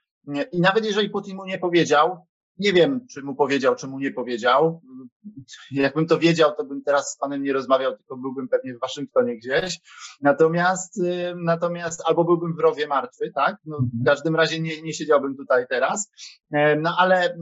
I 0.51 0.61
nawet 0.61 0.85
jeżeli 0.85 1.09
Putin 1.09 1.35
mu 1.35 1.45
nie 1.45 1.59
powiedział, 1.59 2.25
nie 2.59 2.73
wiem, 2.73 3.07
czy 3.07 3.21
mu 3.21 3.35
powiedział, 3.35 3.75
czy 3.75 3.87
mu 3.87 3.99
nie 3.99 4.11
powiedział. 4.11 4.81
Jakbym 5.71 6.07
to 6.07 6.19
wiedział, 6.19 6.55
to 6.57 6.65
bym 6.65 6.83
teraz 6.83 7.11
z 7.11 7.17
panem 7.17 7.43
nie 7.43 7.53
rozmawiał, 7.53 7.97
tylko 7.97 8.17
byłbym 8.17 8.47
pewnie 8.47 8.73
w 8.73 8.79
Waszyngtonie 8.79 9.37
gdzieś. 9.37 9.79
Natomiast, 10.21 10.97
y, 10.97 11.33
natomiast 11.37 12.01
albo 12.05 12.23
byłbym 12.23 12.55
w 12.55 12.59
rowie 12.59 12.87
martwy, 12.87 13.31
tak? 13.35 13.57
No, 13.65 13.79
w 14.01 14.05
każdym 14.05 14.35
razie 14.35 14.59
nie, 14.59 14.81
nie 14.81 14.93
siedziałbym 14.93 15.37
tutaj 15.37 15.65
teraz. 15.69 16.11
E, 16.51 16.75
no 16.75 16.95
ale, 16.97 17.37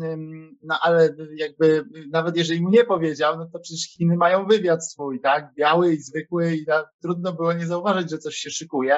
no 0.64 0.80
ale 0.82 1.16
jakby 1.36 1.86
nawet 2.12 2.38
jeżeli 2.38 2.62
mu 2.62 2.70
nie 2.70 2.84
powiedział, 2.84 3.38
no 3.38 3.46
to 3.46 3.60
przecież 3.60 3.88
Chiny 3.88 4.16
mają 4.16 4.46
wywiad 4.46 4.88
swój, 4.88 5.22
tak? 5.22 5.54
Biały 5.58 5.94
i 5.94 5.98
zwykły 5.98 6.56
i 6.56 6.66
trudno 7.02 7.34
było 7.34 7.54
nie 7.54 7.68
zauważyć, 7.68 8.12
że 8.12 8.18
coś 8.18 8.36
się 8.36 8.50
szykuje. 8.50 8.96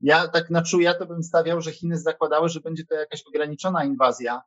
Ja 0.00 0.28
tak 0.28 0.50
na 0.50 0.62
czuja 0.62 0.94
to 0.94 1.06
bym 1.06 1.22
stawiał, 1.22 1.60
że 1.60 1.72
Chiny 1.72 1.98
zakładały, 1.98 2.48
że 2.48 2.60
będzie 2.60 2.84
to 2.86 2.94
jakaś 2.94 3.22
ograniczona 3.26 3.84
inwazja, 3.84 4.42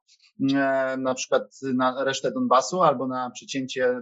e, 0.55 0.97
na 0.97 1.13
przykład 1.13 1.43
na 1.73 2.03
resztę 2.03 2.31
Donbasu 2.31 2.81
albo 2.81 3.07
na 3.07 3.29
przecięcie, 3.29 3.85
e, 3.85 4.01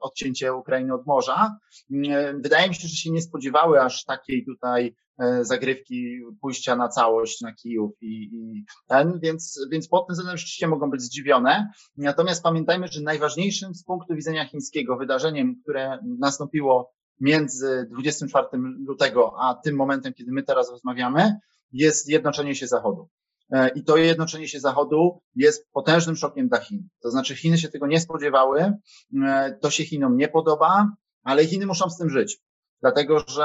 odcięcie 0.00 0.54
Ukrainy 0.54 0.94
od 0.94 1.06
morza. 1.06 1.58
E, 2.10 2.34
wydaje 2.34 2.68
mi 2.68 2.74
się, 2.74 2.88
że 2.88 2.96
się 2.96 3.10
nie 3.10 3.22
spodziewały 3.22 3.82
aż 3.82 4.04
takiej 4.04 4.44
tutaj 4.44 4.94
zagrywki 5.40 6.20
pójścia 6.40 6.76
na 6.76 6.88
całość 6.88 7.40
na 7.40 7.52
Kijów 7.52 7.90
i, 8.00 8.30
i 8.32 8.64
ten, 8.86 9.20
więc, 9.20 9.66
więc 9.70 9.88
pod 9.88 10.06
tym 10.06 10.14
względem 10.14 10.36
rzeczywiście 10.36 10.68
mogą 10.68 10.90
być 10.90 11.02
zdziwione. 11.02 11.70
Natomiast 11.96 12.42
pamiętajmy, 12.42 12.88
że 12.88 13.02
najważniejszym 13.02 13.74
z 13.74 13.84
punktu 13.84 14.14
widzenia 14.14 14.48
chińskiego 14.48 14.96
wydarzeniem, 14.96 15.60
które 15.62 15.98
nastąpiło 16.18 16.92
między 17.20 17.86
24 17.90 18.46
lutego 18.86 19.34
a 19.38 19.54
tym 19.54 19.76
momentem, 19.76 20.12
kiedy 20.12 20.32
my 20.32 20.42
teraz 20.42 20.70
rozmawiamy, 20.70 21.36
jest 21.72 22.08
jednoczenie 22.08 22.54
się 22.54 22.66
Zachodu. 22.66 23.08
E, 23.50 23.68
I 23.68 23.84
to 23.84 23.96
jednoczenie 23.96 24.48
się 24.48 24.60
Zachodu 24.60 25.20
jest 25.34 25.70
potężnym 25.72 26.16
szokiem 26.16 26.48
dla 26.48 26.60
Chin. 26.60 26.88
To 27.02 27.10
znaczy 27.10 27.36
Chiny 27.36 27.58
się 27.58 27.68
tego 27.68 27.86
nie 27.86 28.00
spodziewały, 28.00 28.72
e, 29.26 29.58
to 29.60 29.70
się 29.70 29.84
Chinom 29.84 30.16
nie 30.16 30.28
podoba, 30.28 30.90
ale 31.22 31.46
Chiny 31.46 31.66
muszą 31.66 31.90
z 31.90 31.98
tym 31.98 32.10
żyć. 32.10 32.38
Dlatego, 32.80 33.24
że, 33.28 33.44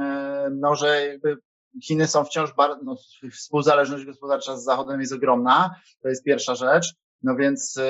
e, 0.00 0.50
no, 0.52 0.74
że 0.74 1.06
jakby 1.06 1.36
Chiny 1.84 2.06
są 2.06 2.24
wciąż 2.24 2.54
bardzo, 2.54 2.84
no, 2.84 2.96
współzależność 3.32 4.04
gospodarcza 4.04 4.56
z 4.56 4.64
Zachodem 4.64 5.00
jest 5.00 5.12
ogromna. 5.12 5.74
To 6.02 6.08
jest 6.08 6.24
pierwsza 6.24 6.54
rzecz. 6.54 6.94
No 7.22 7.36
więc 7.36 7.76
y, 7.76 7.80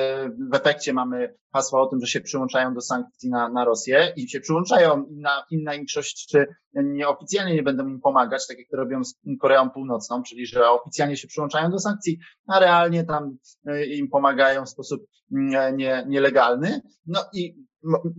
w 0.51 0.55
efekcie 0.55 0.93
mamy 0.93 1.35
hasła 1.53 1.81
o 1.81 1.87
tym, 1.87 1.99
że 2.01 2.07
się 2.07 2.21
przyłączają 2.21 2.73
do 2.73 2.81
sankcji 2.81 3.29
na, 3.29 3.49
na 3.49 3.65
Rosję 3.65 4.13
i 4.15 4.29
się 4.29 4.39
przyłączają. 4.39 5.05
Inna, 5.05 5.43
inna 5.51 5.71
większość, 5.71 6.27
czy 6.31 6.47
nieoficjalnie 6.73 7.55
nie 7.55 7.63
będą 7.63 7.87
im 7.87 8.01
pomagać, 8.01 8.47
tak 8.47 8.57
jak 8.57 8.67
to 8.71 8.77
robią 8.77 9.03
z 9.03 9.15
Koreą 9.41 9.69
Północną, 9.69 10.23
czyli 10.23 10.45
że 10.45 10.69
oficjalnie 10.69 11.17
się 11.17 11.27
przyłączają 11.27 11.71
do 11.71 11.79
sankcji, 11.79 12.19
a 12.47 12.59
realnie 12.59 13.03
tam 13.03 13.37
y, 13.69 13.85
im 13.85 14.09
pomagają 14.09 14.65
w 14.65 14.69
sposób 14.69 15.01
mm, 15.31 15.77
nie, 15.77 16.05
nielegalny. 16.07 16.81
No 17.05 17.25
i 17.33 17.69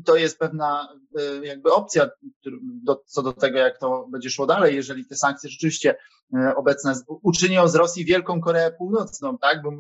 to 0.04 0.16
jest 0.16 0.38
pewna 0.38 0.88
y, 1.20 1.46
jakby 1.46 1.72
opcja 1.72 2.10
do, 2.84 3.02
co 3.06 3.22
do 3.22 3.32
tego, 3.32 3.58
jak 3.58 3.78
to 3.78 4.08
będzie 4.12 4.30
szło 4.30 4.46
dalej, 4.46 4.76
jeżeli 4.76 5.06
te 5.06 5.16
sankcje 5.16 5.50
rzeczywiście 5.50 5.94
obecne 6.56 6.94
uczynią 7.22 7.68
z 7.68 7.74
Rosji 7.74 8.04
wielką 8.04 8.40
Koreę 8.40 8.72
Północną, 8.72 9.38
tak? 9.38 9.62
Bo 9.62 9.70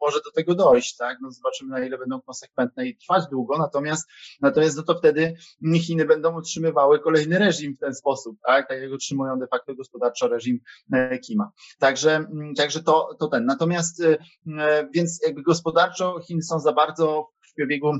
może 0.00 0.18
do 0.24 0.30
tego 0.30 0.54
dojść, 0.54 0.96
tak? 0.96 1.18
No 1.22 1.30
zobaczymy, 1.30 1.70
na 1.70 1.86
ile 1.86 1.98
będą 1.98 2.20
konsekwentne 2.20 2.86
i 2.86 2.96
trwać 2.96 3.24
długo, 3.30 3.58
natomiast, 3.58 4.08
natomiast 4.40 4.76
no 4.76 4.82
to 4.82 4.94
wtedy 4.94 5.34
Chiny 5.80 6.04
będą 6.04 6.38
utrzymywały 6.38 7.00
kolejny 7.00 7.38
reżim 7.38 7.76
w 7.76 7.80
ten 7.80 7.94
sposób, 7.94 8.36
tak? 8.46 8.68
Tak 8.68 8.82
jak 8.82 8.92
utrzymują 8.92 9.38
de 9.38 9.46
facto 9.46 9.74
gospodarczo 9.74 10.28
reżim 10.28 10.60
Kima. 11.26 11.50
Także, 11.78 12.16
mm, 12.16 12.54
także 12.54 12.82
to, 12.82 13.16
to 13.18 13.28
ten. 13.28 13.44
Natomiast, 13.44 14.00
e, 14.00 14.18
e, 14.58 14.88
więc 14.94 15.20
jakby 15.26 15.42
gospodarczo 15.42 16.20
Chiny 16.26 16.42
są 16.42 16.60
za 16.60 16.72
bardzo 16.72 17.28
w 17.50 17.54
przebiegu 17.54 17.92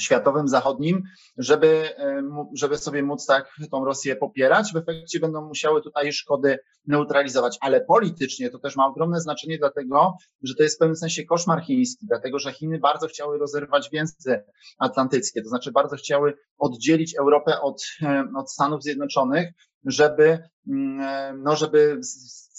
światowym, 0.00 0.48
zachodnim, 0.48 1.02
żeby, 1.38 1.98
e, 1.98 2.22
żeby 2.54 2.78
sobie 2.78 3.02
móc 3.02 3.26
tak 3.26 3.54
tą 3.70 3.84
Rosję 3.84 4.16
popierać. 4.16 4.72
W 4.72 4.76
efekcie 4.76 5.20
będą 5.20 5.48
musiały 5.48 5.82
tutaj 5.82 6.12
szkody 6.12 6.58
neutralizować, 6.86 7.58
ale 7.60 7.80
politycznie 7.80 8.50
to 8.50 8.58
też 8.58 8.76
ma 8.76 8.86
ogromne 8.86 9.20
znaczenie, 9.20 9.58
dlatego, 9.58 10.16
że 10.42 10.54
to 10.54 10.62
jest 10.62 10.76
w 10.76 10.78
pewnym 10.78 10.96
sensie 10.96 11.24
koszmar 11.24 11.64
chiński, 11.64 12.06
dlatego, 12.06 12.38
że 12.38 12.52
Chiny 12.52 12.78
bardzo 12.78 13.06
chciały 13.06 13.38
rozerwać 13.38 13.88
więzy 13.92 14.44
atlantyckie, 14.78 15.42
to 15.42 15.48
znaczy 15.48 15.72
bardzo 15.72 15.96
chciały 15.96 16.34
oddzielić 16.58 17.16
Europę 17.16 17.60
od, 17.60 17.82
e, 18.02 18.24
od 18.36 18.50
Stanów 18.50 18.82
Zjednoczonych, 18.82 19.48
żeby, 19.84 20.38
mm, 20.68 21.00
e, 21.00 21.34
no, 21.42 21.56
żeby 21.56 22.00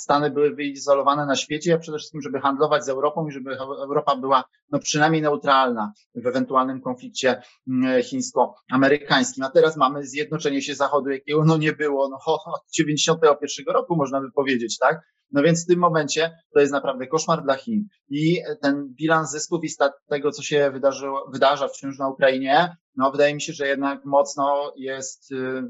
Stany 0.03 0.31
były 0.31 0.55
wyizolowane 0.55 1.25
na 1.25 1.35
świecie, 1.35 1.73
a 1.73 1.77
przede 1.77 1.97
wszystkim, 1.97 2.21
żeby 2.21 2.39
handlować 2.39 2.85
z 2.85 2.89
Europą 2.89 3.27
i 3.27 3.31
żeby 3.31 3.57
Europa 3.59 4.15
była 4.15 4.43
no, 4.71 4.79
przynajmniej 4.79 5.21
neutralna 5.21 5.93
w 6.15 6.27
ewentualnym 6.27 6.81
konflikcie 6.81 7.41
mm, 7.67 8.03
chińsko-amerykańskim. 8.03 9.43
A 9.43 9.49
teraz 9.49 9.77
mamy 9.77 10.05
zjednoczenie 10.05 10.61
się 10.61 10.75
Zachodu, 10.75 11.09
jakiego 11.09 11.45
no 11.45 11.57
nie 11.57 11.73
było 11.73 12.09
no, 12.09 12.17
od 12.27 12.61
91 12.73 13.73
roku, 13.73 13.95
można 13.95 14.21
by 14.21 14.31
powiedzieć, 14.31 14.77
tak? 14.77 15.01
No 15.31 15.43
więc 15.43 15.63
w 15.63 15.67
tym 15.67 15.79
momencie 15.79 16.31
to 16.53 16.59
jest 16.59 16.71
naprawdę 16.71 17.07
koszmar 17.07 17.43
dla 17.43 17.55
Chin. 17.55 17.87
I 18.09 18.41
ten 18.61 18.93
bilans 18.99 19.31
zysków 19.31 19.63
i 19.63 19.69
tego, 20.09 20.31
co 20.31 20.41
się 20.41 20.71
wydarzyło, 20.71 21.29
wydarza 21.33 21.67
wciąż 21.67 21.97
na 21.97 22.09
Ukrainie, 22.09 22.75
no 22.95 23.11
wydaje 23.11 23.35
mi 23.35 23.41
się, 23.41 23.53
że 23.53 23.67
jednak 23.67 24.05
mocno 24.05 24.73
jest 24.77 25.31
y, 25.31 25.63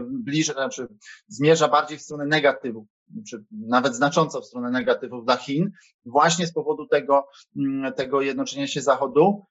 bliżej, 0.00 0.54
znaczy 0.54 0.88
zmierza 1.28 1.68
bardziej 1.68 1.98
w 1.98 2.02
stronę 2.02 2.26
negatywu 2.26 2.86
czy 3.28 3.44
nawet 3.50 3.96
znacząco 3.96 4.40
w 4.40 4.46
stronę 4.46 4.70
negatywów 4.70 5.24
dla 5.24 5.36
Chin, 5.36 5.70
właśnie 6.04 6.46
z 6.46 6.52
powodu 6.52 6.86
tego, 6.86 7.26
mm, 7.56 7.92
tego 7.92 8.20
jednoczenia 8.20 8.66
się 8.66 8.80
Zachodu. 8.80 9.42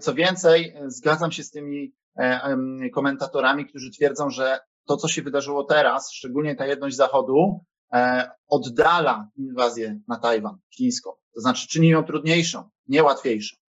Co 0.00 0.14
więcej, 0.14 0.74
zgadzam 0.86 1.32
się 1.32 1.42
z 1.42 1.50
tymi 1.50 1.94
e, 2.18 2.90
komentatorami, 2.94 3.66
którzy 3.66 3.90
twierdzą, 3.90 4.30
że 4.30 4.58
to, 4.86 4.96
co 4.96 5.08
się 5.08 5.22
wydarzyło 5.22 5.64
teraz, 5.64 6.12
szczególnie 6.12 6.56
ta 6.56 6.66
jedność 6.66 6.96
Zachodu, 6.96 7.60
e, 7.92 8.30
oddala 8.48 9.28
inwazję 9.36 10.00
na 10.08 10.18
Tajwan 10.18 10.58
chińską. 10.76 11.10
To 11.34 11.40
znaczy 11.40 11.68
czyni 11.68 11.88
ją 11.88 12.04
trudniejszą, 12.04 12.68
nie 12.88 13.02
łatwiejszą. 13.02 13.56
E, 13.56 13.67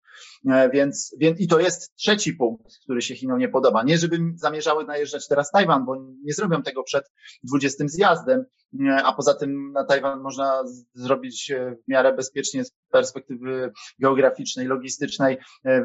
więc, 0.74 1.16
więc 1.20 1.40
i 1.40 1.48
to 1.48 1.60
jest 1.60 1.96
trzeci 1.96 2.34
punkt, 2.34 2.80
który 2.84 3.02
się 3.02 3.16
Chinom 3.16 3.40
nie 3.40 3.50
podoba. 3.50 3.84
Nie, 3.84 3.98
żeby 3.98 4.20
zamierzały 4.36 4.86
najeżdżać 4.86 5.28
teraz 5.28 5.52
Tajwan, 5.52 5.86
bo 5.86 5.96
nie 6.24 6.34
zrobią 6.34 6.64
tego 6.64 6.84
przed 6.84 7.12
20 7.44 7.88
zjazdem, 7.88 8.46
e, 8.86 9.04
a 9.04 9.14
poza 9.14 9.34
tym 9.34 9.72
na 9.72 9.84
Tajwan 9.84 10.22
można 10.22 10.64
zrobić 10.94 11.52
e, 11.52 11.76
w 11.86 11.88
miarę 11.88 12.14
bezpiecznie 12.14 12.66
z 12.66 12.72
perspektywy 12.92 13.72
geograficznej, 14.00 14.68
logistycznej 14.68 15.38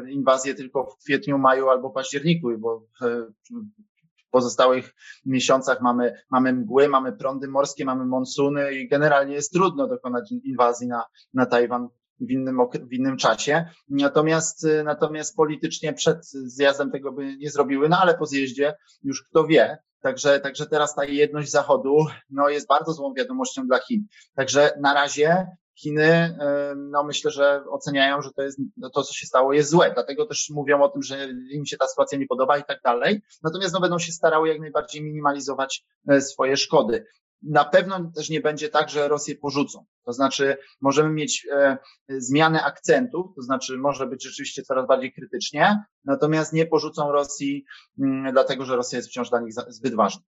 inwazję 0.09 0.55
tylko 0.55 0.85
w 0.85 1.03
kwietniu, 1.03 1.37
maju 1.37 1.69
albo 1.69 1.89
październiku, 1.89 2.47
bo 2.59 2.85
w 2.99 4.29
pozostałych 4.33 4.93
miesiącach 5.25 5.81
mamy, 5.81 6.13
mamy 6.31 6.53
mgły, 6.53 6.89
mamy 6.89 7.13
prądy 7.13 7.47
morskie, 7.47 7.85
mamy 7.85 8.05
monsuny 8.05 8.73
i 8.73 8.87
generalnie 8.87 9.33
jest 9.33 9.53
trudno 9.53 9.87
dokonać 9.87 10.31
inwazji 10.43 10.87
na, 10.87 11.03
na 11.33 11.45
Tajwan 11.45 11.89
w 12.19 12.31
innym, 12.31 12.57
w 12.89 12.93
innym 12.93 13.17
czasie. 13.17 13.65
Natomiast, 13.89 14.67
natomiast 14.83 15.35
politycznie 15.35 15.93
przed 15.93 16.25
zjazdem 16.25 16.91
tego 16.91 17.11
by 17.11 17.37
nie 17.37 17.51
zrobiły, 17.51 17.89
no 17.89 17.97
ale 18.01 18.17
po 18.17 18.25
zjeździe 18.25 18.73
już 19.03 19.23
kto 19.23 19.47
wie. 19.47 19.77
Także, 20.01 20.39
także 20.39 20.65
teraz 20.65 20.95
ta 20.95 21.05
jedność 21.05 21.51
Zachodu 21.51 22.05
no, 22.29 22.49
jest 22.49 22.67
bardzo 22.67 22.93
złą 22.93 23.13
wiadomością 23.13 23.67
dla 23.67 23.79
Chin. 23.79 24.05
Także 24.35 24.71
na 24.81 24.93
razie 24.93 25.47
Chiny, 25.75 26.37
no 26.75 27.03
myślę, 27.03 27.31
że 27.31 27.63
oceniają, 27.69 28.21
że 28.21 28.29
to 28.35 28.41
jest, 28.41 28.59
no, 28.77 28.89
to 28.89 29.03
co 29.03 29.13
się 29.13 29.25
stało 29.25 29.53
jest 29.53 29.69
złe, 29.69 29.91
dlatego 29.93 30.25
też 30.25 30.49
mówią 30.49 30.81
o 30.81 30.89
tym, 30.89 31.03
że 31.03 31.27
im 31.51 31.65
się 31.65 31.77
ta 31.77 31.87
sytuacja 31.87 32.17
nie 32.17 32.27
podoba 32.27 32.57
i 32.57 32.63
tak 32.63 32.79
dalej. 32.83 33.21
Natomiast 33.43 33.73
no 33.73 33.79
będą 33.79 33.99
się 33.99 34.11
starały 34.11 34.49
jak 34.49 34.59
najbardziej 34.59 35.03
minimalizować 35.03 35.85
e, 36.07 36.21
swoje 36.21 36.57
szkody 36.57 37.05
na 37.43 37.65
pewno 37.65 38.11
też 38.15 38.29
nie 38.29 38.41
będzie 38.41 38.69
tak, 38.69 38.89
że 38.89 39.07
Rosję 39.07 39.35
porzucą. 39.35 39.85
To 40.05 40.13
znaczy, 40.13 40.57
możemy 40.81 41.09
mieć 41.09 41.47
e, 41.51 41.77
zmianę 42.09 42.63
akcentów, 42.63 43.25
to 43.35 43.41
znaczy, 43.41 43.77
może 43.77 44.07
być 44.07 44.23
rzeczywiście 44.23 44.63
coraz 44.63 44.87
bardziej 44.87 45.13
krytycznie, 45.13 45.83
natomiast 46.05 46.53
nie 46.53 46.65
porzucą 46.65 47.11
Rosji, 47.11 47.65
m, 47.99 48.13
mm, 48.13 48.33
dlatego 48.33 48.65
że 48.65 48.75
Rosja 48.75 48.97
jest 48.97 49.09
wciąż 49.09 49.29
dla 49.29 49.41
nich 49.41 49.53
za, 49.53 49.65
zbyt 49.69 49.95
ważna. 49.95 50.21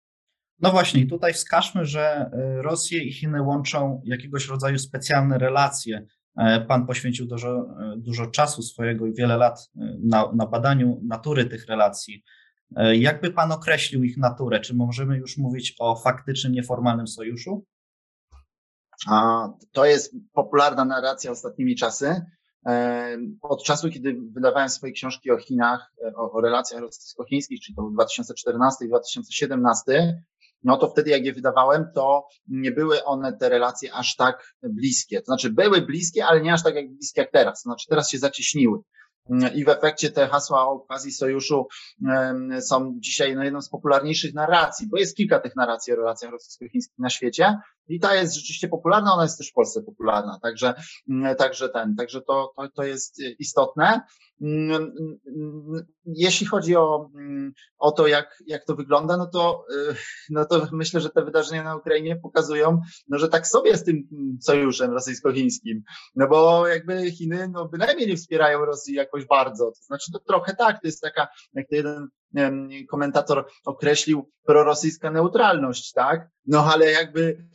No 0.59 0.71
właśnie, 0.71 1.07
tutaj 1.07 1.33
wskażmy, 1.33 1.85
że 1.85 2.01
e, 2.01 2.61
Rosję 2.61 3.03
i 3.03 3.13
Chiny 3.13 3.41
łączą 3.41 4.01
jakiegoś 4.05 4.47
rodzaju 4.47 4.77
specjalne 4.77 5.37
relacje 5.37 6.07
Pan 6.67 6.85
poświęcił 6.85 7.25
dużo, 7.25 7.65
dużo 7.97 8.27
czasu 8.27 8.61
swojego 8.61 9.07
i 9.07 9.13
wiele 9.13 9.37
lat 9.37 9.71
na, 10.03 10.31
na 10.35 10.47
badaniu 10.47 11.01
natury 11.03 11.45
tych 11.45 11.65
relacji. 11.65 12.23
Jakby 12.93 13.31
Pan 13.31 13.51
określił 13.51 14.03
ich 14.03 14.17
naturę? 14.17 14.59
Czy 14.59 14.75
możemy 14.75 15.17
już 15.17 15.37
mówić 15.37 15.75
o 15.79 15.95
faktycznym, 15.95 16.53
nieformalnym 16.53 17.07
sojuszu? 17.07 17.65
To 19.71 19.85
jest 19.85 20.15
popularna 20.33 20.85
narracja 20.85 21.31
ostatnimi 21.31 21.75
czasy. 21.75 22.21
Od 23.41 23.63
czasu, 23.63 23.89
kiedy 23.89 24.17
wydawałem 24.31 24.69
swoje 24.69 24.93
książki 24.93 25.31
o 25.31 25.37
Chinach, 25.37 25.93
o, 26.15 26.31
o 26.31 26.41
relacjach 26.41 26.81
rosyjsko-chińskich, 26.81 27.61
czyli 27.61 27.75
to 27.75 27.89
2014 27.93 28.85
i 28.85 28.87
2017, 28.87 30.23
no 30.63 30.77
to 30.77 30.89
wtedy 30.89 31.09
jak 31.09 31.25
je 31.25 31.33
wydawałem, 31.33 31.85
to 31.95 32.27
nie 32.47 32.71
były 32.71 33.03
one 33.03 33.37
te 33.37 33.49
relacje 33.49 33.93
aż 33.93 34.15
tak 34.15 34.53
bliskie. 34.63 35.19
To 35.19 35.25
znaczy 35.25 35.49
były 35.49 35.81
bliskie, 35.81 36.25
ale 36.25 36.41
nie 36.41 36.53
aż 36.53 36.63
tak 36.63 36.75
jak 36.75 36.89
bliskie 36.89 37.21
jak 37.21 37.31
teraz. 37.31 37.63
To 37.63 37.69
znaczy 37.69 37.87
teraz 37.89 38.09
się 38.09 38.17
zacieśniły. 38.17 38.79
I 39.55 39.65
w 39.65 39.69
efekcie 39.69 40.11
te 40.11 40.27
hasła 40.27 40.67
o 40.67 40.79
quasi 40.79 41.11
sojuszu 41.11 41.67
są 42.61 42.95
dzisiaj 42.99 43.35
no, 43.35 43.43
jedną 43.43 43.61
z 43.61 43.69
popularniejszych 43.69 44.33
narracji, 44.33 44.87
bo 44.87 44.97
jest 44.97 45.17
kilka 45.17 45.39
tych 45.39 45.55
narracji 45.55 45.93
o 45.93 45.95
relacjach 45.95 46.31
rosyjsko-chińskich 46.31 46.99
na 46.99 47.09
świecie 47.09 47.57
i 47.87 47.99
ta 47.99 48.15
jest 48.15 48.35
rzeczywiście 48.35 48.67
popularna, 48.67 49.13
ona 49.13 49.23
jest 49.23 49.37
też 49.37 49.49
w 49.49 49.53
Polsce 49.53 49.83
popularna, 49.83 50.39
także, 50.41 50.73
także 51.37 51.69
ten, 51.69 51.95
także 51.95 52.21
to, 52.21 52.53
to, 52.57 52.69
to 52.75 52.83
jest 52.83 53.19
istotne. 53.39 54.01
Jeśli 56.05 56.47
chodzi 56.47 56.75
o, 56.75 57.09
o 57.77 57.91
to, 57.91 58.07
jak, 58.07 58.43
jak 58.47 58.65
to 58.65 58.75
wygląda, 58.75 59.17
no 59.17 59.27
to, 59.27 59.65
no 60.29 60.45
to 60.45 60.67
myślę, 60.71 61.01
że 61.01 61.09
te 61.09 61.25
wydarzenia 61.25 61.63
na 61.63 61.75
Ukrainie 61.75 62.15
pokazują, 62.15 62.81
no, 63.07 63.19
że 63.19 63.29
tak 63.29 63.47
sobie 63.47 63.77
z 63.77 63.83
tym 63.83 64.07
sojuszem 64.41 64.91
rosyjsko-chińskim, 64.91 65.81
no 66.15 66.27
bo 66.27 66.67
jakby 66.67 67.11
Chiny 67.11 67.49
no, 67.49 67.67
bynajmniej 67.67 68.07
nie 68.07 68.17
wspierają 68.17 68.65
Rosji 68.65 68.93
jakoś 68.93 69.25
bardzo, 69.25 69.65
to 69.65 69.83
znaczy 69.83 70.11
to 70.11 70.19
trochę 70.19 70.55
tak, 70.55 70.81
to 70.81 70.87
jest 70.87 71.01
taka, 71.01 71.27
jak 71.53 71.69
to 71.69 71.75
jeden 71.75 72.07
komentator 72.89 73.45
określił, 73.65 74.31
prorosyjska 74.45 75.11
neutralność, 75.11 75.91
tak? 75.91 76.29
No 76.45 76.65
ale 76.73 76.91
jakby 76.91 77.47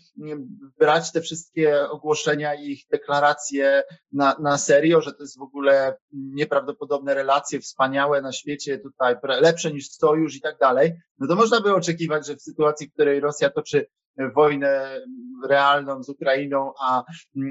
brać 0.79 1.13
te 1.13 1.21
wszystkie 1.21 1.89
ogłoszenia 1.91 2.55
i 2.55 2.71
ich 2.71 2.83
deklaracje 2.91 3.83
na, 4.13 4.37
na 4.41 4.59
serio, 4.59 5.01
że 5.01 5.13
to 5.13 5.23
jest 5.23 5.39
w 5.39 5.43
ogóle 5.43 5.97
nieprawdopodobne 6.13 7.15
relacje, 7.15 7.61
wspaniałe 7.61 8.23
na 8.23 8.33
świecie, 8.33 8.79
tutaj 8.79 9.17
lepsze 9.41 9.73
niż 9.73 9.89
sojusz 9.89 10.37
i 10.37 10.41
tak 10.41 10.59
dalej, 10.59 10.93
no 11.19 11.29
to 11.29 11.35
można 11.35 11.61
by 11.61 11.75
oczekiwać, 11.75 12.27
że 12.27 12.37
w 12.37 12.43
sytuacji, 12.43 12.89
w 12.89 12.93
której 12.93 13.21
Rosja 13.21 13.51
toczy 13.51 13.87
wojnę 14.35 15.01
realną 15.49 16.03
z 16.03 16.09
Ukrainą, 16.09 16.73
a, 16.83 17.05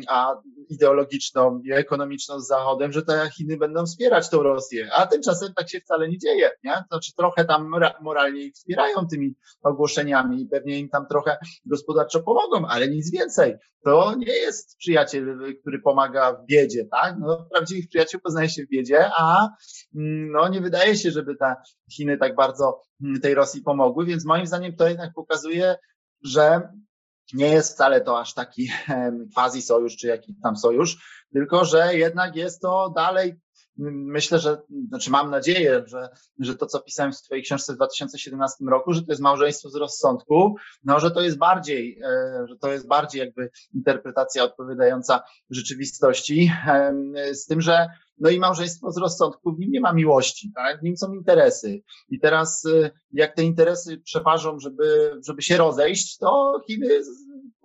a 0.07 0.35
ideologiczną 0.69 1.61
i 1.63 1.71
ekonomiczną 1.71 2.39
z 2.39 2.47
Zachodem, 2.47 2.91
że 2.91 3.01
te 3.01 3.29
Chiny 3.37 3.57
będą 3.57 3.85
wspierać 3.85 4.29
tą 4.29 4.43
Rosję. 4.43 4.89
A 4.93 5.07
tymczasem 5.07 5.53
tak 5.53 5.69
się 5.69 5.79
wcale 5.79 6.09
nie 6.09 6.17
dzieje. 6.17 6.51
Nie? 6.63 6.83
Znaczy 6.87 7.11
trochę 7.17 7.45
tam 7.45 7.71
moralnie 8.01 8.41
ich 8.41 8.53
wspierają 8.53 9.07
tymi 9.11 9.35
ogłoszeniami 9.61 10.41
i 10.41 10.47
pewnie 10.47 10.79
im 10.79 10.89
tam 10.89 11.07
trochę 11.07 11.37
gospodarczo 11.65 12.19
pomogą, 12.19 12.67
ale 12.67 12.87
nic 12.87 13.11
więcej. 13.11 13.55
To 13.83 14.15
nie 14.17 14.33
jest 14.33 14.77
przyjaciel, 14.77 15.39
który 15.61 15.79
pomaga 15.79 16.33
w 16.33 16.45
biedzie, 16.45 16.85
tak? 16.91 17.15
No, 17.19 17.47
prawdziwych 17.53 17.87
przyjaciół 17.89 18.21
poznaje 18.21 18.49
się 18.49 18.63
w 18.63 18.69
biedzie, 18.69 19.09
a 19.17 19.49
no, 20.33 20.47
nie 20.47 20.61
wydaje 20.61 20.95
się, 20.95 21.11
żeby 21.11 21.35
te 21.35 21.55
Chiny 21.91 22.17
tak 22.17 22.35
bardzo 22.35 22.81
tej 23.21 23.33
Rosji 23.33 23.61
pomogły, 23.61 24.05
więc 24.05 24.25
moim 24.25 24.47
zdaniem 24.47 24.75
to 24.75 24.87
jednak 24.87 25.13
pokazuje 25.13 25.75
że 26.23 26.69
nie 27.33 27.47
jest 27.47 27.73
wcale 27.73 28.01
to 28.01 28.19
aż 28.19 28.33
taki 28.33 28.69
quasi 29.33 29.61
sojusz, 29.61 29.97
czy 29.97 30.07
jakiś 30.07 30.35
tam 30.43 30.57
sojusz, 30.57 31.25
tylko 31.33 31.65
że 31.65 31.95
jednak 31.95 32.35
jest 32.35 32.61
to 32.61 32.89
dalej 32.89 33.39
myślę, 33.77 34.39
że, 34.39 34.61
znaczy 34.87 35.11
mam 35.11 35.29
nadzieję, 35.29 35.83
że, 35.85 36.09
że 36.39 36.55
to, 36.55 36.65
co 36.65 36.79
pisałem 36.79 37.11
w 37.11 37.17
swojej 37.17 37.43
książce 37.43 37.73
w 37.73 37.75
2017 37.75 38.65
roku, 38.65 38.93
że 38.93 39.01
to 39.01 39.11
jest 39.11 39.21
małżeństwo 39.21 39.69
z 39.69 39.75
rozsądku, 39.75 40.55
no, 40.83 40.99
że 40.99 41.11
to 41.11 41.21
jest 41.21 41.37
bardziej, 41.37 41.99
e, 42.03 42.45
że 42.49 42.57
to 42.57 42.71
jest 42.71 42.87
bardziej 42.87 43.19
jakby 43.19 43.49
interpretacja 43.73 44.43
odpowiadająca 44.43 45.23
rzeczywistości, 45.49 46.51
z 47.31 47.45
tym, 47.45 47.61
że 47.61 47.87
no 48.19 48.29
i 48.29 48.39
małżeństwo 48.39 48.91
z 48.91 48.97
rozsądku, 48.97 49.55
w 49.55 49.59
nim 49.59 49.71
nie 49.71 49.81
ma 49.81 49.93
miłości, 49.93 50.51
tak? 50.55 50.79
w 50.79 50.83
nim 50.83 50.97
są 50.97 51.13
interesy. 51.13 51.81
I 52.09 52.19
teraz, 52.19 52.65
e, 52.65 52.91
jak 53.11 53.35
te 53.35 53.43
interesy 53.43 53.97
przeważą, 53.97 54.59
żeby, 54.59 55.19
żeby 55.25 55.41
się 55.41 55.57
rozejść, 55.57 56.17
to 56.17 56.61
Chiny 56.67 56.87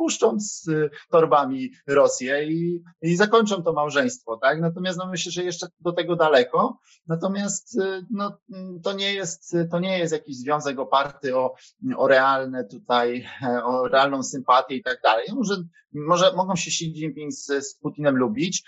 puszczą 0.02 0.40
z 0.40 0.68
y, 0.68 0.90
torbami 1.10 1.70
Rosję 1.86 2.44
i, 2.44 2.82
i 3.02 3.16
zakończą 3.16 3.62
to 3.62 3.72
małżeństwo, 3.72 4.36
tak? 4.36 4.60
Natomiast 4.60 4.98
no 4.98 5.06
myślę, 5.06 5.32
że 5.32 5.44
jeszcze 5.44 5.66
do 5.80 5.92
tego 5.92 6.16
daleko. 6.16 6.78
Natomiast 7.06 7.76
y, 7.78 8.06
no, 8.10 8.38
to 8.82 8.92
nie 8.92 9.14
jest, 9.14 9.56
to 9.70 9.78
nie 9.78 9.98
jest 9.98 10.12
jakiś 10.12 10.36
związek 10.36 10.78
oparty 10.78 11.36
o, 11.36 11.54
o 11.96 12.08
realne 12.08 12.64
tutaj, 12.64 13.26
e, 13.42 13.64
o 13.64 13.88
realną 13.88 14.22
sympatię 14.22 14.76
i 14.76 14.82
tak 14.82 15.00
dalej. 15.02 15.26
Może, 15.34 15.56
może 15.94 16.32
mogą 16.36 16.56
się 16.56 16.68
Xi 16.68 16.84
Jinping 16.84 17.32
z, 17.32 17.46
z 17.46 17.74
Putinem 17.74 18.16
lubić, 18.16 18.64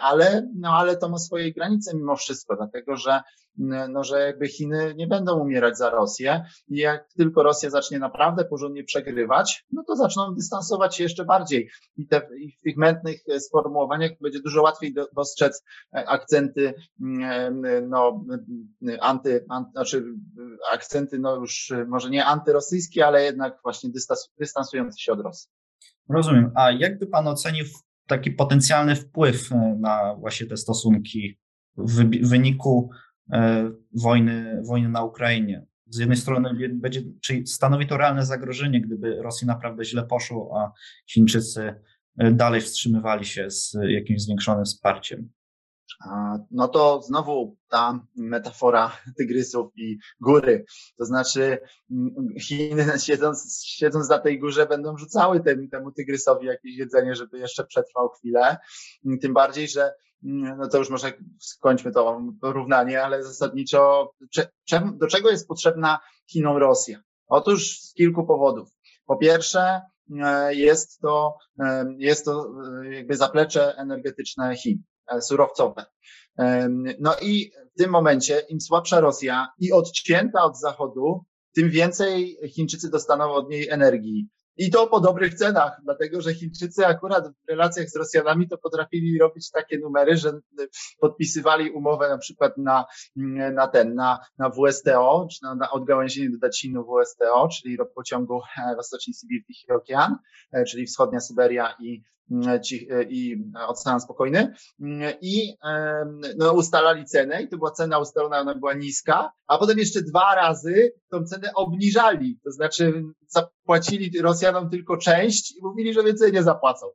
ale, 0.00 0.48
no, 0.54 0.68
ale 0.68 0.96
to 0.96 1.08
ma 1.08 1.18
swoje 1.18 1.52
granice 1.52 1.96
mimo 1.96 2.16
wszystko, 2.16 2.56
dlatego 2.56 2.96
że 2.96 3.20
no, 3.58 4.04
że 4.04 4.20
jakby 4.20 4.48
Chiny 4.48 4.94
nie 4.96 5.06
będą 5.06 5.38
umierać 5.38 5.78
za 5.78 5.90
Rosję 5.90 6.44
i 6.68 6.76
jak 6.76 7.12
tylko 7.12 7.42
Rosja 7.42 7.70
zacznie 7.70 7.98
naprawdę 7.98 8.44
porządnie 8.44 8.84
przegrywać, 8.84 9.64
no 9.72 9.82
to 9.86 9.96
zaczną 9.96 10.34
dystansować 10.34 10.96
się 10.96 11.02
jeszcze 11.02 11.24
bardziej 11.24 11.70
i, 11.96 12.06
te, 12.06 12.28
i 12.38 12.52
w 12.52 12.60
tych 12.60 12.76
mętnych 12.76 13.24
sformułowaniach 13.38 14.10
będzie 14.20 14.40
dużo 14.40 14.62
łatwiej 14.62 14.94
do, 14.94 15.08
dostrzec 15.16 15.64
e, 15.94 16.08
akcenty 16.08 16.74
mm, 17.02 17.88
no, 17.88 18.24
anty, 19.00 19.44
anty, 19.48 19.70
znaczy 19.72 20.04
akcenty 20.72 21.18
no 21.18 21.36
już 21.36 21.72
może 21.88 22.10
nie 22.10 22.24
antyrosyjskie, 22.24 23.06
ale 23.06 23.24
jednak 23.24 23.58
właśnie 23.62 23.90
dystansujące 24.38 24.98
się 24.98 25.12
od 25.12 25.20
Rosji. 25.20 25.50
Rozumiem. 26.08 26.50
A 26.54 26.70
jakby 26.70 27.06
pan 27.06 27.28
ocenił 27.28 27.64
taki 28.06 28.30
potencjalny 28.30 28.96
wpływ 28.96 29.52
e, 29.52 29.76
na 29.80 30.14
właśnie 30.14 30.46
te 30.46 30.56
stosunki 30.56 31.38
w 31.76 32.28
wyniku 32.28 32.90
E, 32.90 33.11
wojny, 33.94 34.62
wojny 34.66 34.88
na 34.88 35.04
Ukrainie. 35.04 35.66
Z 35.86 35.98
jednej 35.98 36.16
strony 36.16 36.70
będzie, 36.74 37.02
czyli 37.20 37.46
stanowi 37.46 37.86
to 37.86 37.96
realne 37.96 38.26
zagrożenie, 38.26 38.80
gdyby 38.80 39.22
Rosji 39.22 39.46
naprawdę 39.46 39.84
źle 39.84 40.02
poszło, 40.06 40.60
a 40.60 40.72
Chińczycy 41.10 41.74
e, 42.18 42.30
dalej 42.32 42.60
wstrzymywali 42.60 43.24
się 43.24 43.50
z 43.50 43.76
jakimś 43.88 44.22
zwiększonym 44.22 44.64
wsparciem. 44.64 45.30
No 46.50 46.68
to 46.68 47.02
znowu 47.02 47.56
ta 47.68 48.06
metafora 48.16 48.96
tygrysów 49.18 49.72
i 49.76 49.98
góry. 50.20 50.64
To 50.98 51.04
znaczy 51.04 51.58
Chiny 52.40 52.86
siedząc, 53.06 53.64
siedząc 53.66 54.08
na 54.08 54.18
tej 54.18 54.40
górze 54.40 54.66
będą 54.66 54.96
rzucały 54.96 55.40
temu 55.70 55.92
tygrysowi 55.92 56.46
jakieś 56.46 56.76
jedzenie, 56.76 57.14
żeby 57.14 57.38
jeszcze 57.38 57.64
przetrwał 57.64 58.08
chwilę. 58.08 58.56
Tym 59.20 59.34
bardziej, 59.34 59.68
że 59.68 59.92
no 60.22 60.68
to 60.68 60.78
już 60.78 60.90
może 60.90 61.12
skończmy 61.40 61.92
to 61.92 62.20
porównanie, 62.40 63.02
ale 63.04 63.24
zasadniczo 63.24 64.12
do 64.94 65.06
czego 65.06 65.30
jest 65.30 65.48
potrzebna 65.48 65.98
Chinom 66.30 66.56
Rosja? 66.56 67.00
Otóż 67.26 67.80
z 67.80 67.94
kilku 67.94 68.26
powodów. 68.26 68.68
Po 69.06 69.16
pierwsze, 69.16 69.80
e, 70.24 70.54
jest 70.54 71.00
to, 71.00 71.36
e, 71.60 71.84
jest 71.98 72.24
to 72.24 72.54
e, 72.84 72.94
jakby 72.94 73.16
zaplecze 73.16 73.74
energetyczne 73.76 74.56
Chin, 74.56 74.82
surowcowe. 75.20 75.86
No 77.00 77.16
i 77.22 77.52
w 77.74 77.78
tym 77.78 77.90
momencie 77.90 78.42
im 78.48 78.60
słabsza 78.60 79.00
Rosja 79.00 79.48
i 79.58 79.72
odcięta 79.72 80.44
od 80.44 80.60
Zachodu, 80.60 81.24
tym 81.54 81.70
więcej 81.70 82.38
Chińczycy 82.48 82.90
dostaną 82.90 83.32
od 83.32 83.50
niej 83.50 83.68
energii. 83.68 84.28
I 84.56 84.70
to 84.70 84.86
po 84.86 85.00
dobrych 85.00 85.34
cenach, 85.34 85.80
dlatego 85.84 86.20
że 86.20 86.34
Chińczycy 86.34 86.86
akurat 86.86 87.28
w 87.28 87.48
relacjach 87.48 87.88
z 87.88 87.96
Rosjanami 87.96 88.48
to 88.48 88.58
potrafili 88.58 89.18
robić 89.18 89.50
takie 89.50 89.78
numery, 89.78 90.16
że 90.16 90.40
podpisywali 91.00 91.70
umowę 91.70 92.08
na 92.08 92.18
przykład 92.18 92.58
na, 92.58 92.84
na 93.52 93.68
ten, 93.68 93.94
na, 93.94 94.20
na 94.38 94.50
WSTO, 94.50 95.28
czy 95.32 95.38
na, 95.42 95.54
na 95.54 95.70
odgałęzienie 95.70 96.30
do 96.30 96.38
WSTO, 96.84 97.48
czyli 97.48 97.78
pociągu 97.94 98.40
e, 98.58 98.76
Wschodni 98.76 99.14
Sibir, 99.14 99.44
Tichy 99.46 99.74
Okean, 99.74 100.16
e, 100.52 100.64
czyli 100.64 100.86
wschodnia 100.86 101.20
Syberia 101.20 101.74
i 101.80 102.02
i 103.08 103.36
Ocean 103.68 104.00
Spokojny 104.00 104.54
i 105.20 105.54
no, 106.38 106.52
ustalali 106.52 107.04
cenę 107.04 107.42
i 107.42 107.48
to 107.48 107.56
była 107.56 107.70
cena 107.70 107.98
ustalona, 107.98 108.40
ona 108.40 108.54
była 108.54 108.74
niska, 108.74 109.32
a 109.46 109.58
potem 109.58 109.78
jeszcze 109.78 110.02
dwa 110.02 110.34
razy 110.34 110.92
tą 111.10 111.24
cenę 111.24 111.50
obniżali, 111.54 112.38
to 112.44 112.50
znaczy 112.50 113.02
zapłacili 113.26 114.20
Rosjanom 114.20 114.70
tylko 114.70 114.96
część 114.96 115.56
i 115.56 115.62
mówili, 115.62 115.94
że 115.94 116.04
więcej 116.04 116.32
nie 116.32 116.42
zapłacą. 116.42 116.86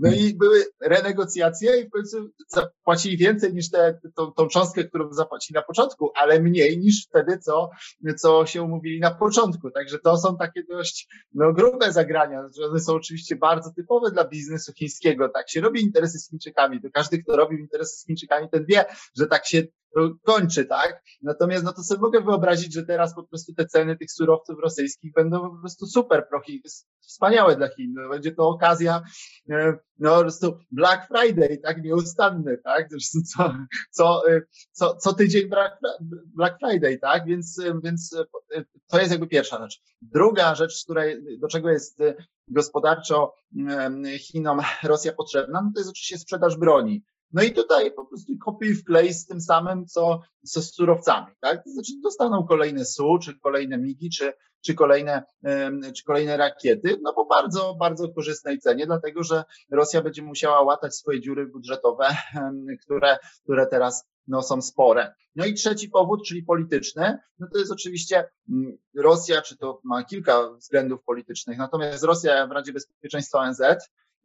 No 0.00 0.12
i 0.12 0.34
były 0.34 0.64
renegocjacje 0.80 1.80
i 1.80 1.86
w 1.86 1.90
końcu 1.90 2.30
zapłacili 2.48 3.16
więcej 3.16 3.54
niż 3.54 3.70
tę 3.70 4.00
tą, 4.14 4.32
tą 4.32 4.48
cząstkę, 4.48 4.84
którą 4.84 5.12
zapłacili 5.12 5.54
na 5.54 5.62
początku, 5.62 6.10
ale 6.14 6.40
mniej 6.40 6.78
niż 6.78 7.06
wtedy, 7.06 7.38
co, 7.38 7.70
co 8.16 8.46
się 8.46 8.62
umówili 8.62 9.00
na 9.00 9.10
początku. 9.10 9.70
Także 9.70 9.98
to 9.98 10.18
są 10.18 10.36
takie 10.36 10.62
dość 10.64 11.08
no, 11.34 11.52
grube 11.52 11.92
zagrania, 11.92 12.48
one 12.70 12.80
są 12.80 12.94
oczywiście 12.94 13.36
bardzo 13.36 13.70
typowe 13.76 14.10
dla 14.10 14.28
biznesu 14.28 14.72
chińskiego. 14.72 15.28
Tak 15.28 15.50
się 15.50 15.60
robi 15.60 15.82
interesy 15.82 16.18
z 16.18 16.30
Chińczykami. 16.30 16.80
To 16.82 16.88
każdy, 16.92 17.22
kto 17.22 17.36
robił 17.36 17.58
interesy 17.58 17.96
z 17.96 18.06
Chińczykami, 18.06 18.48
ten 18.50 18.64
wie, 18.66 18.84
że 19.16 19.26
tak 19.26 19.46
się 19.46 19.62
kończy, 20.22 20.64
tak? 20.64 21.02
Natomiast 21.22 21.64
no 21.64 21.72
to 21.72 21.82
sobie 21.82 22.00
mogę 22.00 22.20
wyobrazić, 22.20 22.74
że 22.74 22.86
teraz 22.86 23.14
po 23.14 23.22
prostu 23.22 23.54
te 23.54 23.66
ceny 23.66 23.96
tych 23.96 24.12
surowców 24.12 24.58
rosyjskich 24.62 25.12
będą 25.12 25.50
po 25.50 25.60
prostu 25.60 25.86
super 25.86 26.28
prochi, 26.28 26.62
wspaniałe 27.00 27.56
dla 27.56 27.68
Chin. 27.68 27.92
No, 27.94 28.08
będzie 28.08 28.32
to 28.32 28.48
okazja, 28.48 29.02
e, 29.50 29.78
no 29.98 30.14
po 30.14 30.20
prostu 30.20 30.58
Black 30.70 31.08
Friday, 31.08 31.58
tak? 31.58 31.82
Nieustanny, 31.82 32.58
tak? 32.64 32.88
Co, 33.36 33.54
co, 33.90 34.30
e, 34.30 34.42
co, 34.72 34.96
co 34.96 35.12
tydzień 35.12 35.50
Black 36.36 36.58
Friday, 36.58 36.98
tak? 36.98 37.26
Więc, 37.26 37.58
e, 37.58 37.80
więc 37.84 38.16
to 38.88 38.98
jest 38.98 39.10
jakby 39.10 39.26
pierwsza 39.26 39.58
rzecz. 39.58 39.82
Druga 40.02 40.54
rzecz, 40.54 40.84
której, 40.84 41.38
do 41.38 41.48
czego 41.48 41.70
jest 41.70 41.98
gospodarczo 42.48 43.34
Chinom 44.18 44.60
Rosja 44.82 45.12
potrzebna, 45.12 45.62
no 45.62 45.70
to 45.74 45.80
jest 45.80 45.90
oczywiście 45.90 46.18
sprzedaż 46.18 46.56
broni. 46.56 47.04
No 47.32 47.42
i 47.42 47.52
tutaj 47.52 47.92
po 47.92 48.06
prostu 48.06 48.32
kopiuj 48.44 48.74
wklej 48.74 49.14
z 49.14 49.26
tym 49.26 49.40
samym, 49.40 49.86
co, 49.86 50.20
co 50.46 50.62
z 50.62 50.74
surowcami, 50.74 51.26
tak? 51.40 51.64
To 51.64 51.70
znaczy 51.70 51.92
dostaną 52.02 52.46
kolejne 52.46 52.84
SU, 52.84 53.18
czy 53.22 53.38
kolejne 53.38 53.78
MIGI, 53.78 54.10
czy, 54.10 54.32
czy 54.60 54.74
kolejne, 54.74 55.22
czy 55.96 56.04
kolejne 56.04 56.36
rakiety, 56.36 56.98
no 57.02 57.12
po 57.12 57.26
bardzo, 57.26 57.74
bardzo 57.74 58.08
korzystnej 58.08 58.58
cenie, 58.58 58.86
dlatego 58.86 59.22
że 59.22 59.44
Rosja 59.70 60.02
będzie 60.02 60.22
musiała 60.22 60.62
łatać 60.62 60.94
swoje 60.96 61.20
dziury 61.20 61.46
budżetowe, 61.46 62.08
które, 62.82 63.18
które 63.44 63.66
teraz 63.66 64.04
no, 64.28 64.42
są 64.42 64.62
spore. 64.62 65.14
No 65.36 65.46
i 65.46 65.54
trzeci 65.54 65.88
powód, 65.88 66.26
czyli 66.26 66.42
polityczny, 66.42 67.18
no 67.38 67.46
to 67.52 67.58
jest 67.58 67.72
oczywiście 67.72 68.30
mm, 68.50 68.78
Rosja, 68.96 69.42
czy 69.42 69.56
to 69.56 69.80
ma 69.84 70.04
kilka 70.04 70.50
względów 70.50 71.02
politycznych, 71.04 71.58
natomiast 71.58 72.04
Rosja 72.04 72.46
w 72.46 72.50
Radzie 72.50 72.72
Bezpieczeństwa 72.72 73.38
ONZ 73.38 73.60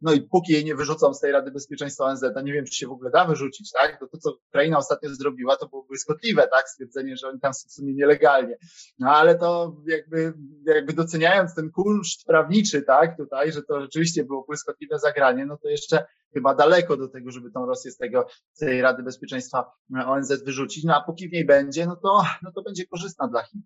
no 0.00 0.12
i 0.12 0.22
póki 0.22 0.52
jej 0.52 0.64
nie 0.64 0.74
wyrzucą 0.74 1.14
z 1.14 1.20
tej 1.20 1.32
Rady 1.32 1.50
Bezpieczeństwa 1.50 2.04
ONZ, 2.04 2.24
a 2.36 2.40
nie 2.40 2.52
wiem, 2.52 2.64
czy 2.64 2.74
się 2.74 2.86
w 2.86 2.92
ogóle 2.92 3.10
da 3.10 3.24
wyrzucić, 3.24 3.72
tak? 3.72 4.00
To, 4.00 4.06
to 4.06 4.18
co 4.18 4.36
Ukraina 4.48 4.78
ostatnio 4.78 5.14
zrobiła, 5.14 5.56
to 5.56 5.68
było 5.68 5.82
błyskotliwe, 5.82 6.48
tak? 6.48 6.68
Stwierdzenie, 6.68 7.16
że 7.16 7.28
oni 7.28 7.40
tam 7.40 7.54
są 7.54 7.68
w 7.68 7.72
sumie 7.72 7.94
nielegalnie. 7.94 8.56
No 8.98 9.10
ale 9.10 9.38
to 9.38 9.76
jakby, 9.86 10.32
jakby 10.66 10.92
doceniając 10.92 11.54
ten 11.54 11.70
kunszt 11.70 12.24
prawniczy, 12.26 12.82
tak? 12.82 13.16
Tutaj, 13.16 13.52
że 13.52 13.62
to 13.62 13.80
rzeczywiście 13.80 14.24
było 14.24 14.44
błyskotliwe 14.44 14.98
zagranie, 14.98 15.46
no 15.46 15.58
to 15.62 15.68
jeszcze 15.68 16.06
chyba 16.36 16.54
daleko 16.54 16.96
do 16.96 17.08
tego, 17.08 17.30
żeby 17.30 17.50
tą 17.50 17.66
Rosję 17.66 17.90
z 17.90 17.96
tego, 17.96 18.26
z 18.52 18.58
tej 18.58 18.82
Rady 18.82 19.02
Bezpieczeństwa 19.02 19.72
ONZ 20.06 20.44
wyrzucić. 20.44 20.84
No 20.84 20.96
a 20.96 21.04
póki 21.04 21.28
w 21.28 21.32
niej 21.32 21.46
będzie, 21.46 21.86
no 21.86 21.96
to, 21.96 22.22
no 22.42 22.52
to 22.52 22.62
będzie 22.62 22.86
korzystna 22.86 23.28
dla 23.28 23.42
Chin. 23.42 23.62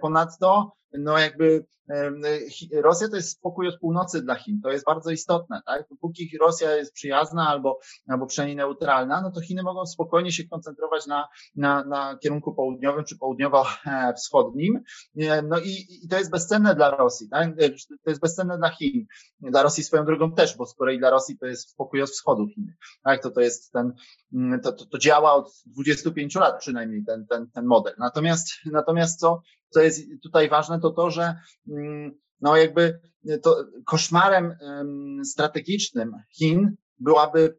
Ponadto, 0.00 0.72
no 0.92 1.18
jakby 1.18 1.66
Rosja 2.82 3.08
to 3.08 3.16
jest 3.16 3.30
spokój 3.30 3.68
od 3.68 3.78
północy 3.78 4.22
dla 4.22 4.34
Chin. 4.34 4.60
To 4.62 4.70
jest 4.70 4.84
bardzo 4.84 5.10
istotne, 5.10 5.62
tak? 5.66 5.84
Póki 6.00 6.38
Rosja 6.40 6.76
jest 6.76 6.92
przyjazna 6.92 7.48
albo, 7.48 7.78
albo 8.08 8.26
przynajmniej 8.26 8.56
neutralna, 8.56 9.20
no 9.22 9.30
to 9.30 9.40
Chiny 9.40 9.62
mogą 9.62 9.86
spokojnie 9.86 10.32
się 10.32 10.44
koncentrować 10.44 11.06
na, 11.06 11.28
na, 11.56 11.84
na 11.84 12.18
kierunku 12.22 12.54
południowym 12.54 13.04
czy 13.04 13.18
południowo-wschodnim. 13.18 14.80
No 15.42 15.58
i, 15.58 15.86
i 16.04 16.08
to 16.08 16.18
jest 16.18 16.30
bezcenne 16.30 16.74
dla 16.74 16.90
Rosji, 16.90 17.28
tak? 17.28 17.50
To 18.04 18.10
jest 18.10 18.20
bezcenne 18.20 18.58
dla 18.58 18.70
Chin. 18.70 19.06
Dla 19.40 19.62
Rosji 19.62 19.84
swoją 19.84 20.04
drogą 20.04 20.32
też, 20.32 20.56
bo 20.56 20.66
z 20.66 20.74
kolei 20.74 20.98
dla 20.98 21.10
Rosji 21.10 21.38
to 21.38 21.46
jest 21.46 21.59
spokój 21.60 22.02
od 22.02 22.10
wschodu 22.10 22.46
Chiny. 22.46 22.76
Tak? 23.04 23.22
To, 23.22 23.30
to 23.30 23.40
jest 23.40 23.72
ten, 23.72 23.92
to, 24.62 24.72
to, 24.72 24.86
to 24.86 24.98
działa 24.98 25.34
od 25.34 25.52
25 25.66 26.34
lat 26.34 26.60
przynajmniej 26.60 27.04
ten, 27.04 27.26
ten, 27.26 27.50
ten 27.50 27.66
model. 27.66 27.94
Natomiast, 27.98 28.48
natomiast 28.72 29.20
co, 29.20 29.42
co 29.70 29.80
jest 29.80 30.00
tutaj 30.22 30.48
ważne, 30.48 30.80
to 30.80 30.90
to, 30.90 31.10
że 31.10 31.34
mm, 31.68 32.18
no 32.40 32.56
jakby 32.56 33.00
to 33.42 33.64
koszmarem 33.86 34.54
strategicznym 35.24 36.12
Chin 36.38 36.76
byłaby 37.00 37.58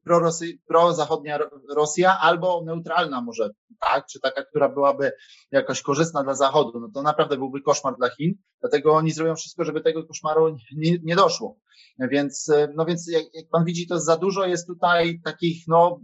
prozachodnia 0.67 1.39
Rosja 1.75 2.19
albo 2.19 2.63
neutralna 2.65 3.21
może, 3.21 3.49
tak, 3.79 4.05
czy 4.05 4.19
taka, 4.19 4.43
która 4.43 4.69
byłaby 4.69 5.11
jakoś 5.51 5.81
korzystna 5.81 6.23
dla 6.23 6.35
Zachodu, 6.35 6.79
no 6.79 6.89
to 6.93 7.01
naprawdę 7.01 7.37
byłby 7.37 7.61
koszmar 7.61 7.97
dla 7.97 8.09
Chin, 8.09 8.33
dlatego 8.61 8.93
oni 8.93 9.11
zrobią 9.11 9.35
wszystko, 9.35 9.63
żeby 9.63 9.81
tego 9.81 10.03
koszmaru 10.03 10.57
nie, 10.75 10.97
nie 11.03 11.15
doszło. 11.15 11.59
Więc, 11.99 12.51
no 12.75 12.85
więc 12.85 13.07
jak, 13.11 13.23
jak 13.33 13.45
pan 13.51 13.65
widzi, 13.65 13.87
to 13.87 13.99
za 13.99 14.17
dużo 14.17 14.45
jest 14.45 14.67
tutaj 14.67 15.21
takich, 15.23 15.63
no, 15.67 16.01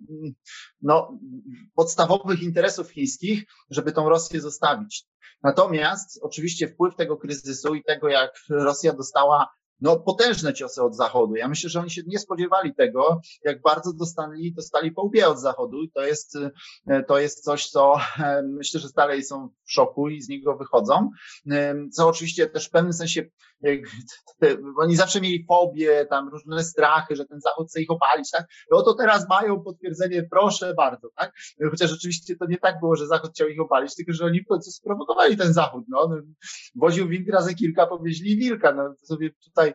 no, 0.82 1.20
podstawowych 1.76 2.42
interesów 2.42 2.92
chińskich, 2.92 3.44
żeby 3.70 3.92
tą 3.92 4.10
Rosję 4.10 4.42
zostawić. 4.42 5.06
Natomiast 5.44 6.20
oczywiście 6.24 6.68
wpływ 6.68 6.96
tego 6.96 7.18
kryzysu 7.18 7.76
i 7.76 7.84
tego, 7.84 8.10
jak 8.10 8.32
Rosja 8.50 8.94
dostała 8.94 9.50
no, 9.82 10.00
potężne 10.00 10.54
ciosy 10.54 10.84
od 10.84 10.96
Zachodu. 10.96 11.36
Ja 11.36 11.48
myślę, 11.48 11.70
że 11.70 11.80
oni 11.80 11.90
się 11.90 12.02
nie 12.08 12.20
spodziewali 12.20 12.76
tego, 12.76 13.22
jak 13.44 13.62
bardzo 13.62 13.94
dostali, 13.94 14.54
dostali 14.54 14.92
po 14.92 15.02
łbie 15.02 15.28
od 15.28 15.40
Zachodu 15.40 15.84
i 15.84 15.92
to 15.92 16.02
jest, 16.02 16.38
to 17.08 17.20
jest 17.20 17.44
coś, 17.44 17.70
co 17.70 17.96
myślę, 18.44 18.80
że 18.80 18.88
dalej 18.96 19.24
są 19.24 19.50
w 19.66 19.72
szoku 19.72 20.10
i 20.10 20.22
z 20.22 20.30
niego 20.30 20.58
wychodzą, 20.58 21.10
co 21.92 22.08
oczywiście 22.08 22.48
też 22.48 22.68
w 22.68 22.72
pewnym 22.72 22.94
sensie 22.94 23.26
oni 24.78 24.96
zawsze 24.96 25.22
mieli 25.22 25.46
fobie, 25.48 26.06
tam 26.06 26.30
różne 26.30 26.64
strachy, 26.64 27.16
że 27.16 27.26
ten 27.26 27.42
Zachód 27.42 27.68
chce 27.68 27.82
ich 27.82 27.92
opalić, 27.92 28.32
tak? 28.32 28.48
No 28.72 28.82
to 28.82 28.94
teraz 28.94 29.30
mają 29.30 29.64
potwierdzenie, 29.64 30.28
proszę 30.32 30.74
bardzo, 30.74 31.10
tak? 31.16 31.34
Chociaż 31.72 31.92
rzeczywiście 31.92 32.36
to 32.36 32.46
nie 32.46 32.58
tak 32.58 32.80
było, 32.80 32.96
że 32.96 33.08
Zachód 33.08 33.32
chciał 33.32 33.48
ich 33.48 33.62
opalić, 33.62 33.96
tylko 33.96 34.14
że 34.14 34.26
oni 34.26 34.46
sprowokowali 34.62 35.38
ten 35.38 35.54
Zachód, 35.54 35.86
no. 35.88 36.10
Woził 36.76 37.08
wilk 37.08 37.30
razy 37.30 37.56
kilka, 37.56 37.88
powieźli 37.88 38.38
wilka, 38.38 38.74
no 38.74 38.96
sobie 39.04 39.30
tutaj 39.44 39.67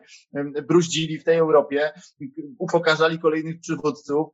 bruździli 0.67 1.19
w 1.19 1.23
tej 1.23 1.37
Europie, 1.37 1.91
upokarzali 2.59 3.19
kolejnych 3.19 3.59
przywódców, 3.59 4.27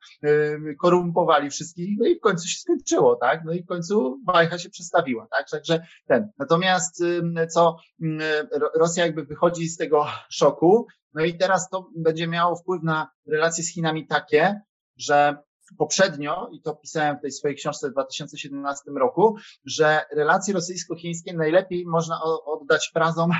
korumpowali 0.79 1.49
wszystkich, 1.49 1.97
no 1.99 2.07
i 2.07 2.15
w 2.15 2.19
końcu 2.19 2.47
się 2.47 2.59
skończyło, 2.59 3.15
tak? 3.15 3.41
No 3.45 3.53
i 3.53 3.63
w 3.63 3.65
końcu 3.65 4.19
bajka 4.25 4.57
się 4.57 4.69
przestawiła, 4.69 5.27
tak? 5.31 5.49
Także 5.49 5.85
ten. 6.07 6.31
Natomiast 6.37 7.03
co 7.49 7.77
Rosja 8.75 9.05
jakby 9.05 9.25
wychodzi 9.25 9.67
z 9.67 9.77
tego 9.77 10.05
szoku. 10.29 10.87
No 11.13 11.23
i 11.23 11.37
teraz 11.37 11.69
to 11.69 11.89
będzie 11.97 12.27
miało 12.27 12.55
wpływ 12.55 12.83
na 12.83 13.09
relacje 13.27 13.63
z 13.63 13.73
Chinami 13.73 14.07
takie, 14.07 14.61
że 14.97 15.37
poprzednio, 15.77 16.49
i 16.51 16.61
to 16.61 16.75
pisałem 16.75 17.17
w 17.17 17.21
tej 17.21 17.31
swojej 17.31 17.57
książce 17.57 17.89
w 17.89 17.91
2017 17.91 18.91
roku, 18.91 19.35
że 19.65 20.01
relacje 20.11 20.53
rosyjsko-chińskie 20.53 21.33
najlepiej 21.33 21.85
można 21.85 22.21
oddać 22.45 22.89
frazom 22.93 23.31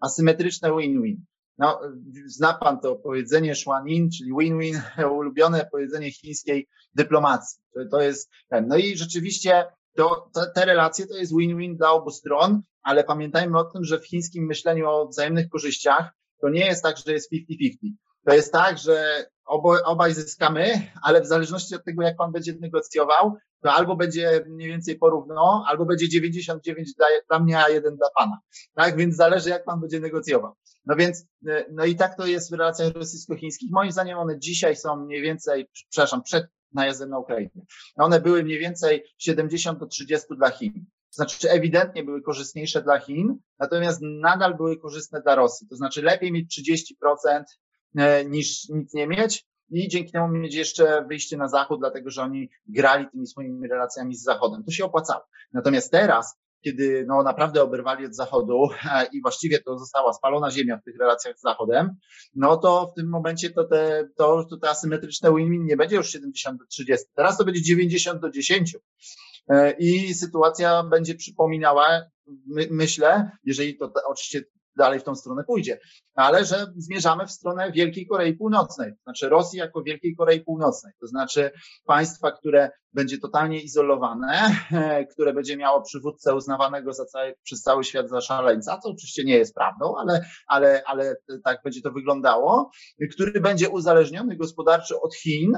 asymetryczne 0.00 0.70
win-win. 0.70 1.16
No, 1.58 1.80
zna 2.26 2.54
pan 2.54 2.80
to 2.80 2.96
powiedzenie 2.96 3.54
Shuanin, 3.54 4.10
czyli 4.10 4.30
win-win, 4.38 4.82
ulubione 5.18 5.68
powiedzenie 5.72 6.12
chińskiej 6.12 6.68
dyplomacji. 6.94 7.58
To, 7.74 7.80
to 7.90 8.00
jest. 8.00 8.30
No 8.66 8.76
i 8.76 8.96
rzeczywiście 8.96 9.64
to, 9.96 10.30
te, 10.34 10.40
te 10.54 10.64
relacje 10.64 11.06
to 11.06 11.16
jest 11.16 11.36
win-win 11.36 11.76
dla 11.76 11.92
obu 11.92 12.10
stron, 12.10 12.62
ale 12.82 13.04
pamiętajmy 13.04 13.58
o 13.58 13.64
tym, 13.64 13.84
że 13.84 13.98
w 13.98 14.06
chińskim 14.06 14.46
myśleniu 14.46 14.88
o 14.88 15.08
wzajemnych 15.08 15.48
korzyściach 15.48 16.10
to 16.40 16.48
nie 16.48 16.66
jest 16.66 16.82
tak, 16.82 16.96
że 17.06 17.12
jest 17.12 17.32
50-50. 17.32 17.74
To 18.26 18.34
jest 18.34 18.52
tak, 18.52 18.78
że 18.78 19.26
obo, 19.46 19.76
obaj 19.84 20.14
zyskamy, 20.14 20.90
ale 21.02 21.20
w 21.20 21.26
zależności 21.26 21.74
od 21.74 21.84
tego, 21.84 22.02
jak 22.02 22.16
pan 22.16 22.32
będzie 22.32 22.54
negocjował, 22.60 23.36
to 23.66 23.72
albo 23.72 23.96
będzie 23.96 24.44
mniej 24.48 24.68
więcej 24.68 24.98
porówno, 24.98 25.64
albo 25.68 25.84
będzie 25.84 26.08
99 26.08 26.94
dla, 26.94 27.06
dla 27.28 27.38
mnie, 27.38 27.58
a 27.58 27.68
jeden 27.68 27.96
dla 27.96 28.08
pana. 28.18 28.38
Tak, 28.74 28.96
więc 28.96 29.16
zależy, 29.16 29.50
jak 29.50 29.64
pan 29.64 29.80
będzie 29.80 30.00
negocjował. 30.00 30.54
No 30.84 30.96
więc, 30.96 31.26
no 31.72 31.84
i 31.84 31.96
tak 31.96 32.16
to 32.16 32.26
jest 32.26 32.50
w 32.50 32.54
relacjach 32.54 32.92
rosyjsko-chińskich. 32.92 33.70
Moim 33.72 33.92
zdaniem 33.92 34.18
one 34.18 34.38
dzisiaj 34.38 34.76
są 34.76 34.96
mniej 34.96 35.22
więcej, 35.22 35.68
przepraszam, 35.90 36.22
przed 36.22 36.46
najazdem 36.72 37.10
na 37.10 37.18
Ukrainę. 37.18 37.50
One 37.96 38.20
były 38.20 38.44
mniej 38.44 38.58
więcej 38.58 39.04
70 39.18 39.78
do 39.78 39.86
30 39.86 40.26
dla 40.36 40.50
Chin. 40.50 40.86
Znaczy, 41.10 41.50
ewidentnie 41.50 42.04
były 42.04 42.22
korzystniejsze 42.22 42.82
dla 42.82 42.98
Chin, 42.98 43.38
natomiast 43.58 44.00
nadal 44.02 44.56
były 44.56 44.78
korzystne 44.78 45.22
dla 45.22 45.34
Rosji. 45.34 45.68
To 45.68 45.76
znaczy, 45.76 46.02
lepiej 46.02 46.32
mieć 46.32 46.60
30% 47.02 47.42
e, 47.96 48.24
niż 48.24 48.68
nic 48.68 48.94
nie 48.94 49.06
mieć 49.06 49.46
i 49.70 49.88
dzięki 49.88 50.12
temu 50.12 50.28
mieć 50.28 50.54
jeszcze 50.54 51.04
wyjście 51.08 51.36
na 51.36 51.48
zachód, 51.48 51.80
dlatego 51.80 52.10
że 52.10 52.22
oni 52.22 52.50
grali 52.66 53.06
tymi 53.12 53.26
swoimi 53.26 53.68
relacjami 53.68 54.14
z 54.14 54.22
Zachodem. 54.22 54.64
To 54.64 54.70
się 54.70 54.84
opłacało. 54.84 55.24
Natomiast 55.52 55.90
teraz, 55.90 56.38
kiedy 56.64 57.04
no, 57.08 57.22
naprawdę 57.22 57.62
oberwali 57.62 58.06
od 58.06 58.14
Zachodu 58.14 58.68
e, 58.92 59.06
i 59.12 59.22
właściwie 59.22 59.58
to 59.62 59.78
została 59.78 60.12
spalona 60.12 60.50
ziemia 60.50 60.78
w 60.78 60.84
tych 60.84 60.98
relacjach 60.98 61.38
z 61.38 61.42
Zachodem, 61.42 61.96
no 62.34 62.56
to 62.56 62.92
w 62.92 62.94
tym 63.00 63.08
momencie 63.08 63.50
to 63.50 63.64
te, 63.64 64.08
to, 64.16 64.44
to 64.50 64.56
te 64.56 64.70
asymetryczne 64.70 65.30
win-win 65.30 65.64
nie 65.64 65.76
będzie 65.76 65.96
już 65.96 66.10
70 66.10 66.58
do 66.58 66.66
30. 66.66 67.06
Teraz 67.14 67.38
to 67.38 67.44
będzie 67.44 67.62
90 67.62 68.20
do 68.20 68.30
10. 68.30 68.76
E, 69.48 69.72
i 69.78 70.14
sytuacja 70.14 70.82
będzie 70.82 71.14
przypominała, 71.14 72.02
my, 72.46 72.68
myślę, 72.70 73.30
jeżeli 73.44 73.76
to 73.76 73.92
oczywiście 74.06 74.42
dalej 74.76 75.00
w 75.00 75.04
tą 75.04 75.14
stronę 75.14 75.44
pójdzie, 75.44 75.78
ale 76.14 76.44
że 76.44 76.66
zmierzamy 76.76 77.26
w 77.26 77.30
stronę 77.30 77.72
Wielkiej 77.72 78.06
Korei 78.06 78.34
Północnej, 78.34 78.92
to 78.92 79.02
znaczy 79.02 79.28
Rosji 79.28 79.58
jako 79.58 79.82
Wielkiej 79.82 80.16
Korei 80.16 80.40
Północnej, 80.40 80.92
to 81.00 81.06
znaczy 81.06 81.50
państwa, 81.86 82.32
które 82.32 82.70
będzie 82.92 83.18
totalnie 83.18 83.60
izolowane, 83.60 84.56
które 85.12 85.32
będzie 85.32 85.56
miało 85.56 85.82
przywódcę 85.82 86.34
uznawanego 86.34 86.92
za 86.92 87.04
cały, 87.04 87.34
przez 87.42 87.62
cały 87.62 87.84
świat 87.84 88.08
za 88.08 88.20
szaleńca, 88.20 88.78
co 88.78 88.88
oczywiście 88.88 89.24
nie 89.24 89.36
jest 89.36 89.54
prawdą, 89.54 89.96
ale, 89.96 90.24
ale, 90.46 90.82
ale 90.86 91.16
tak 91.44 91.60
będzie 91.64 91.82
to 91.82 91.90
wyglądało, 91.90 92.70
który 93.12 93.40
będzie 93.40 93.68
uzależniony 93.68 94.36
gospodarczo 94.36 95.00
od 95.00 95.14
Chin, 95.14 95.52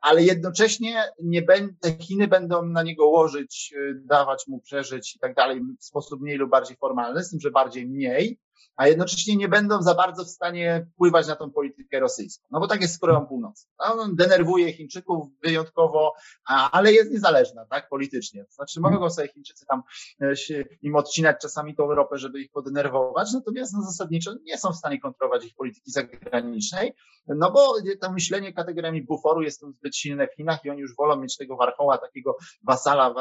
ale 0.00 0.22
jednocześnie 0.22 1.04
nie 1.22 1.42
będą, 1.42 1.74
te 1.80 1.92
Chiny 1.92 2.28
będą 2.28 2.66
na 2.66 2.82
niego 2.82 3.08
łożyć, 3.08 3.74
dawać 4.04 4.46
mu 4.48 4.60
przeżyć 4.60 5.16
i 5.16 5.18
tak 5.18 5.34
dalej 5.34 5.60
w 5.80 5.84
sposób 5.84 6.20
mniej 6.20 6.36
lub 6.36 6.50
bardziej 6.50 6.76
formalny, 6.76 7.24
z 7.24 7.30
tym, 7.30 7.40
że 7.40 7.50
bardziej 7.50 7.88
mniej, 7.88 8.38
a 8.76 8.88
jednocześnie 8.88 9.36
nie 9.36 9.48
będą 9.48 9.82
za 9.82 9.94
bardzo 9.94 10.24
w 10.24 10.28
stanie 10.28 10.86
wpływać 10.94 11.28
na 11.28 11.36
tą 11.36 11.50
politykę 11.50 12.00
rosyjską. 12.00 12.46
No 12.50 12.60
bo 12.60 12.66
tak 12.66 12.80
jest 12.80 12.94
z 12.94 12.98
Koreą 12.98 13.26
Północną. 13.26 13.70
No, 13.78 14.08
denerwuje 14.12 14.72
Chińczyków 14.72 15.28
wyjątkowo, 15.42 16.12
ale 16.46 16.92
jest 16.92 17.10
niezależna, 17.10 17.66
tak, 17.66 17.88
politycznie. 17.88 18.44
Znaczy 18.50 18.80
mogą 18.80 19.10
sobie 19.10 19.28
Chińczycy 19.28 19.66
tam 19.66 19.82
e, 20.20 20.34
im 20.82 20.96
odcinać 20.96 21.36
czasami 21.42 21.74
tą 21.76 21.94
ropę, 21.94 22.18
żeby 22.18 22.40
ich 22.40 22.50
podenerwować, 22.50 23.32
natomiast 23.32 23.72
no, 23.74 23.82
zasadniczo 23.82 24.34
nie 24.42 24.58
są 24.58 24.72
w 24.72 24.76
stanie 24.76 25.00
kontrolować 25.00 25.44
ich 25.44 25.54
polityki 25.54 25.90
zagranicznej, 25.90 26.92
no 27.26 27.50
bo 27.50 27.74
to 28.00 28.12
myślenie 28.12 28.52
kategoriami 28.52 29.02
buforu 29.02 29.42
jest 29.42 29.60
zbyt 29.60 29.96
silne 29.96 30.28
w 30.28 30.34
Chinach 30.34 30.64
i 30.64 30.70
oni 30.70 30.80
już 30.80 30.96
wolą 30.96 31.16
mieć 31.16 31.36
tego 31.36 31.56
warchoła, 31.56 31.98
takiego 31.98 32.36
wasala, 32.62 33.14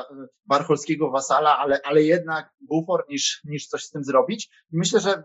warcholskiego 0.46 1.12
wasala, 1.12 1.58
ale, 1.58 1.80
ale 1.84 2.04
jednak 2.04 2.54
bufor 2.62 3.06
niż, 3.10 3.42
niż 3.44 3.68
coś 3.68 3.84
z 3.84 3.92
tym 3.92 4.04
zrobić. 4.04 4.50
I 4.74 4.78
myślę, 4.78 5.00
że 5.00 5.24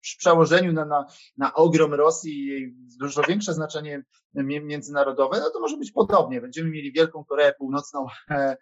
przy 0.00 0.18
przełożeniu 0.18 0.72
na, 0.72 0.84
na, 0.84 1.06
na 1.36 1.54
ogrom 1.54 1.94
Rosji 1.94 2.32
i 2.32 2.46
jej 2.46 2.74
dużo 3.00 3.22
większe 3.22 3.54
znaczenie 3.54 4.02
międzynarodowe, 4.34 5.40
no 5.40 5.50
to 5.50 5.60
może 5.60 5.76
być 5.76 5.92
podobnie. 5.92 6.40
Będziemy 6.40 6.70
mieli 6.70 6.92
Wielką 6.92 7.24
Koreę 7.24 7.52
Północną 7.58 8.06
e, 8.30 8.56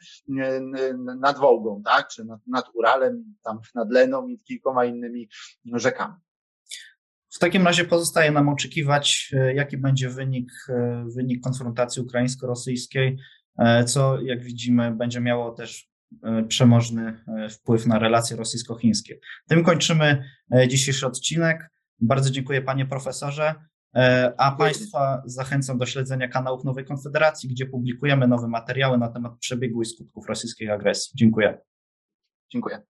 nad 1.20 1.38
Wołgą, 1.38 1.83
tak, 1.85 2.09
czy 2.09 2.24
nad, 2.24 2.40
nad 2.46 2.64
Uralem, 2.74 3.35
tam 3.44 3.59
nad 3.74 3.90
Leną 3.90 4.28
i 4.28 4.38
kilkoma 4.38 4.85
innymi 4.85 5.28
rzekami. 5.64 6.14
W 7.35 7.38
takim 7.38 7.66
razie 7.66 7.85
pozostaje 7.85 8.30
nam 8.30 8.48
oczekiwać, 8.48 9.30
e, 9.33 9.54
jaki 9.54 9.76
będzie 9.78 10.09
wynik, 10.09 10.52
e, 10.68 11.04
wynik 11.16 11.42
konfrontacji 11.44 12.02
ukraińsko-rosyjskiej, 12.02 13.18
co 13.87 14.20
jak 14.20 14.42
widzimy 14.42 14.90
będzie 14.90 15.20
miało 15.20 15.50
też 15.50 15.89
przemożny 16.48 17.24
wpływ 17.50 17.86
na 17.86 17.98
relacje 17.98 18.36
rosyjsko-chińskie. 18.36 19.18
Tym 19.48 19.64
kończymy 19.64 20.24
dzisiejszy 20.68 21.06
odcinek. 21.06 21.70
Bardzo 22.00 22.30
dziękuję 22.30 22.62
panie 22.62 22.86
profesorze. 22.86 23.54
E, 23.96 24.32
a 24.38 24.52
Państwa 24.52 25.22
zachęcam 25.26 25.78
do 25.78 25.86
śledzenia 25.86 26.28
kanałów 26.28 26.64
Nowej 26.64 26.84
Konfederacji, 26.84 27.48
gdzie 27.48 27.66
publikujemy 27.66 28.28
nowe 28.28 28.48
materiały 28.48 28.98
na 28.98 29.08
temat 29.08 29.38
przebiegu 29.38 29.82
i 29.82 29.86
skutków 29.86 30.26
rosyjskiej 30.26 30.70
agresji. 30.70 31.12
Dziękuję. 31.16 31.58
Dziękuję. 32.52 32.82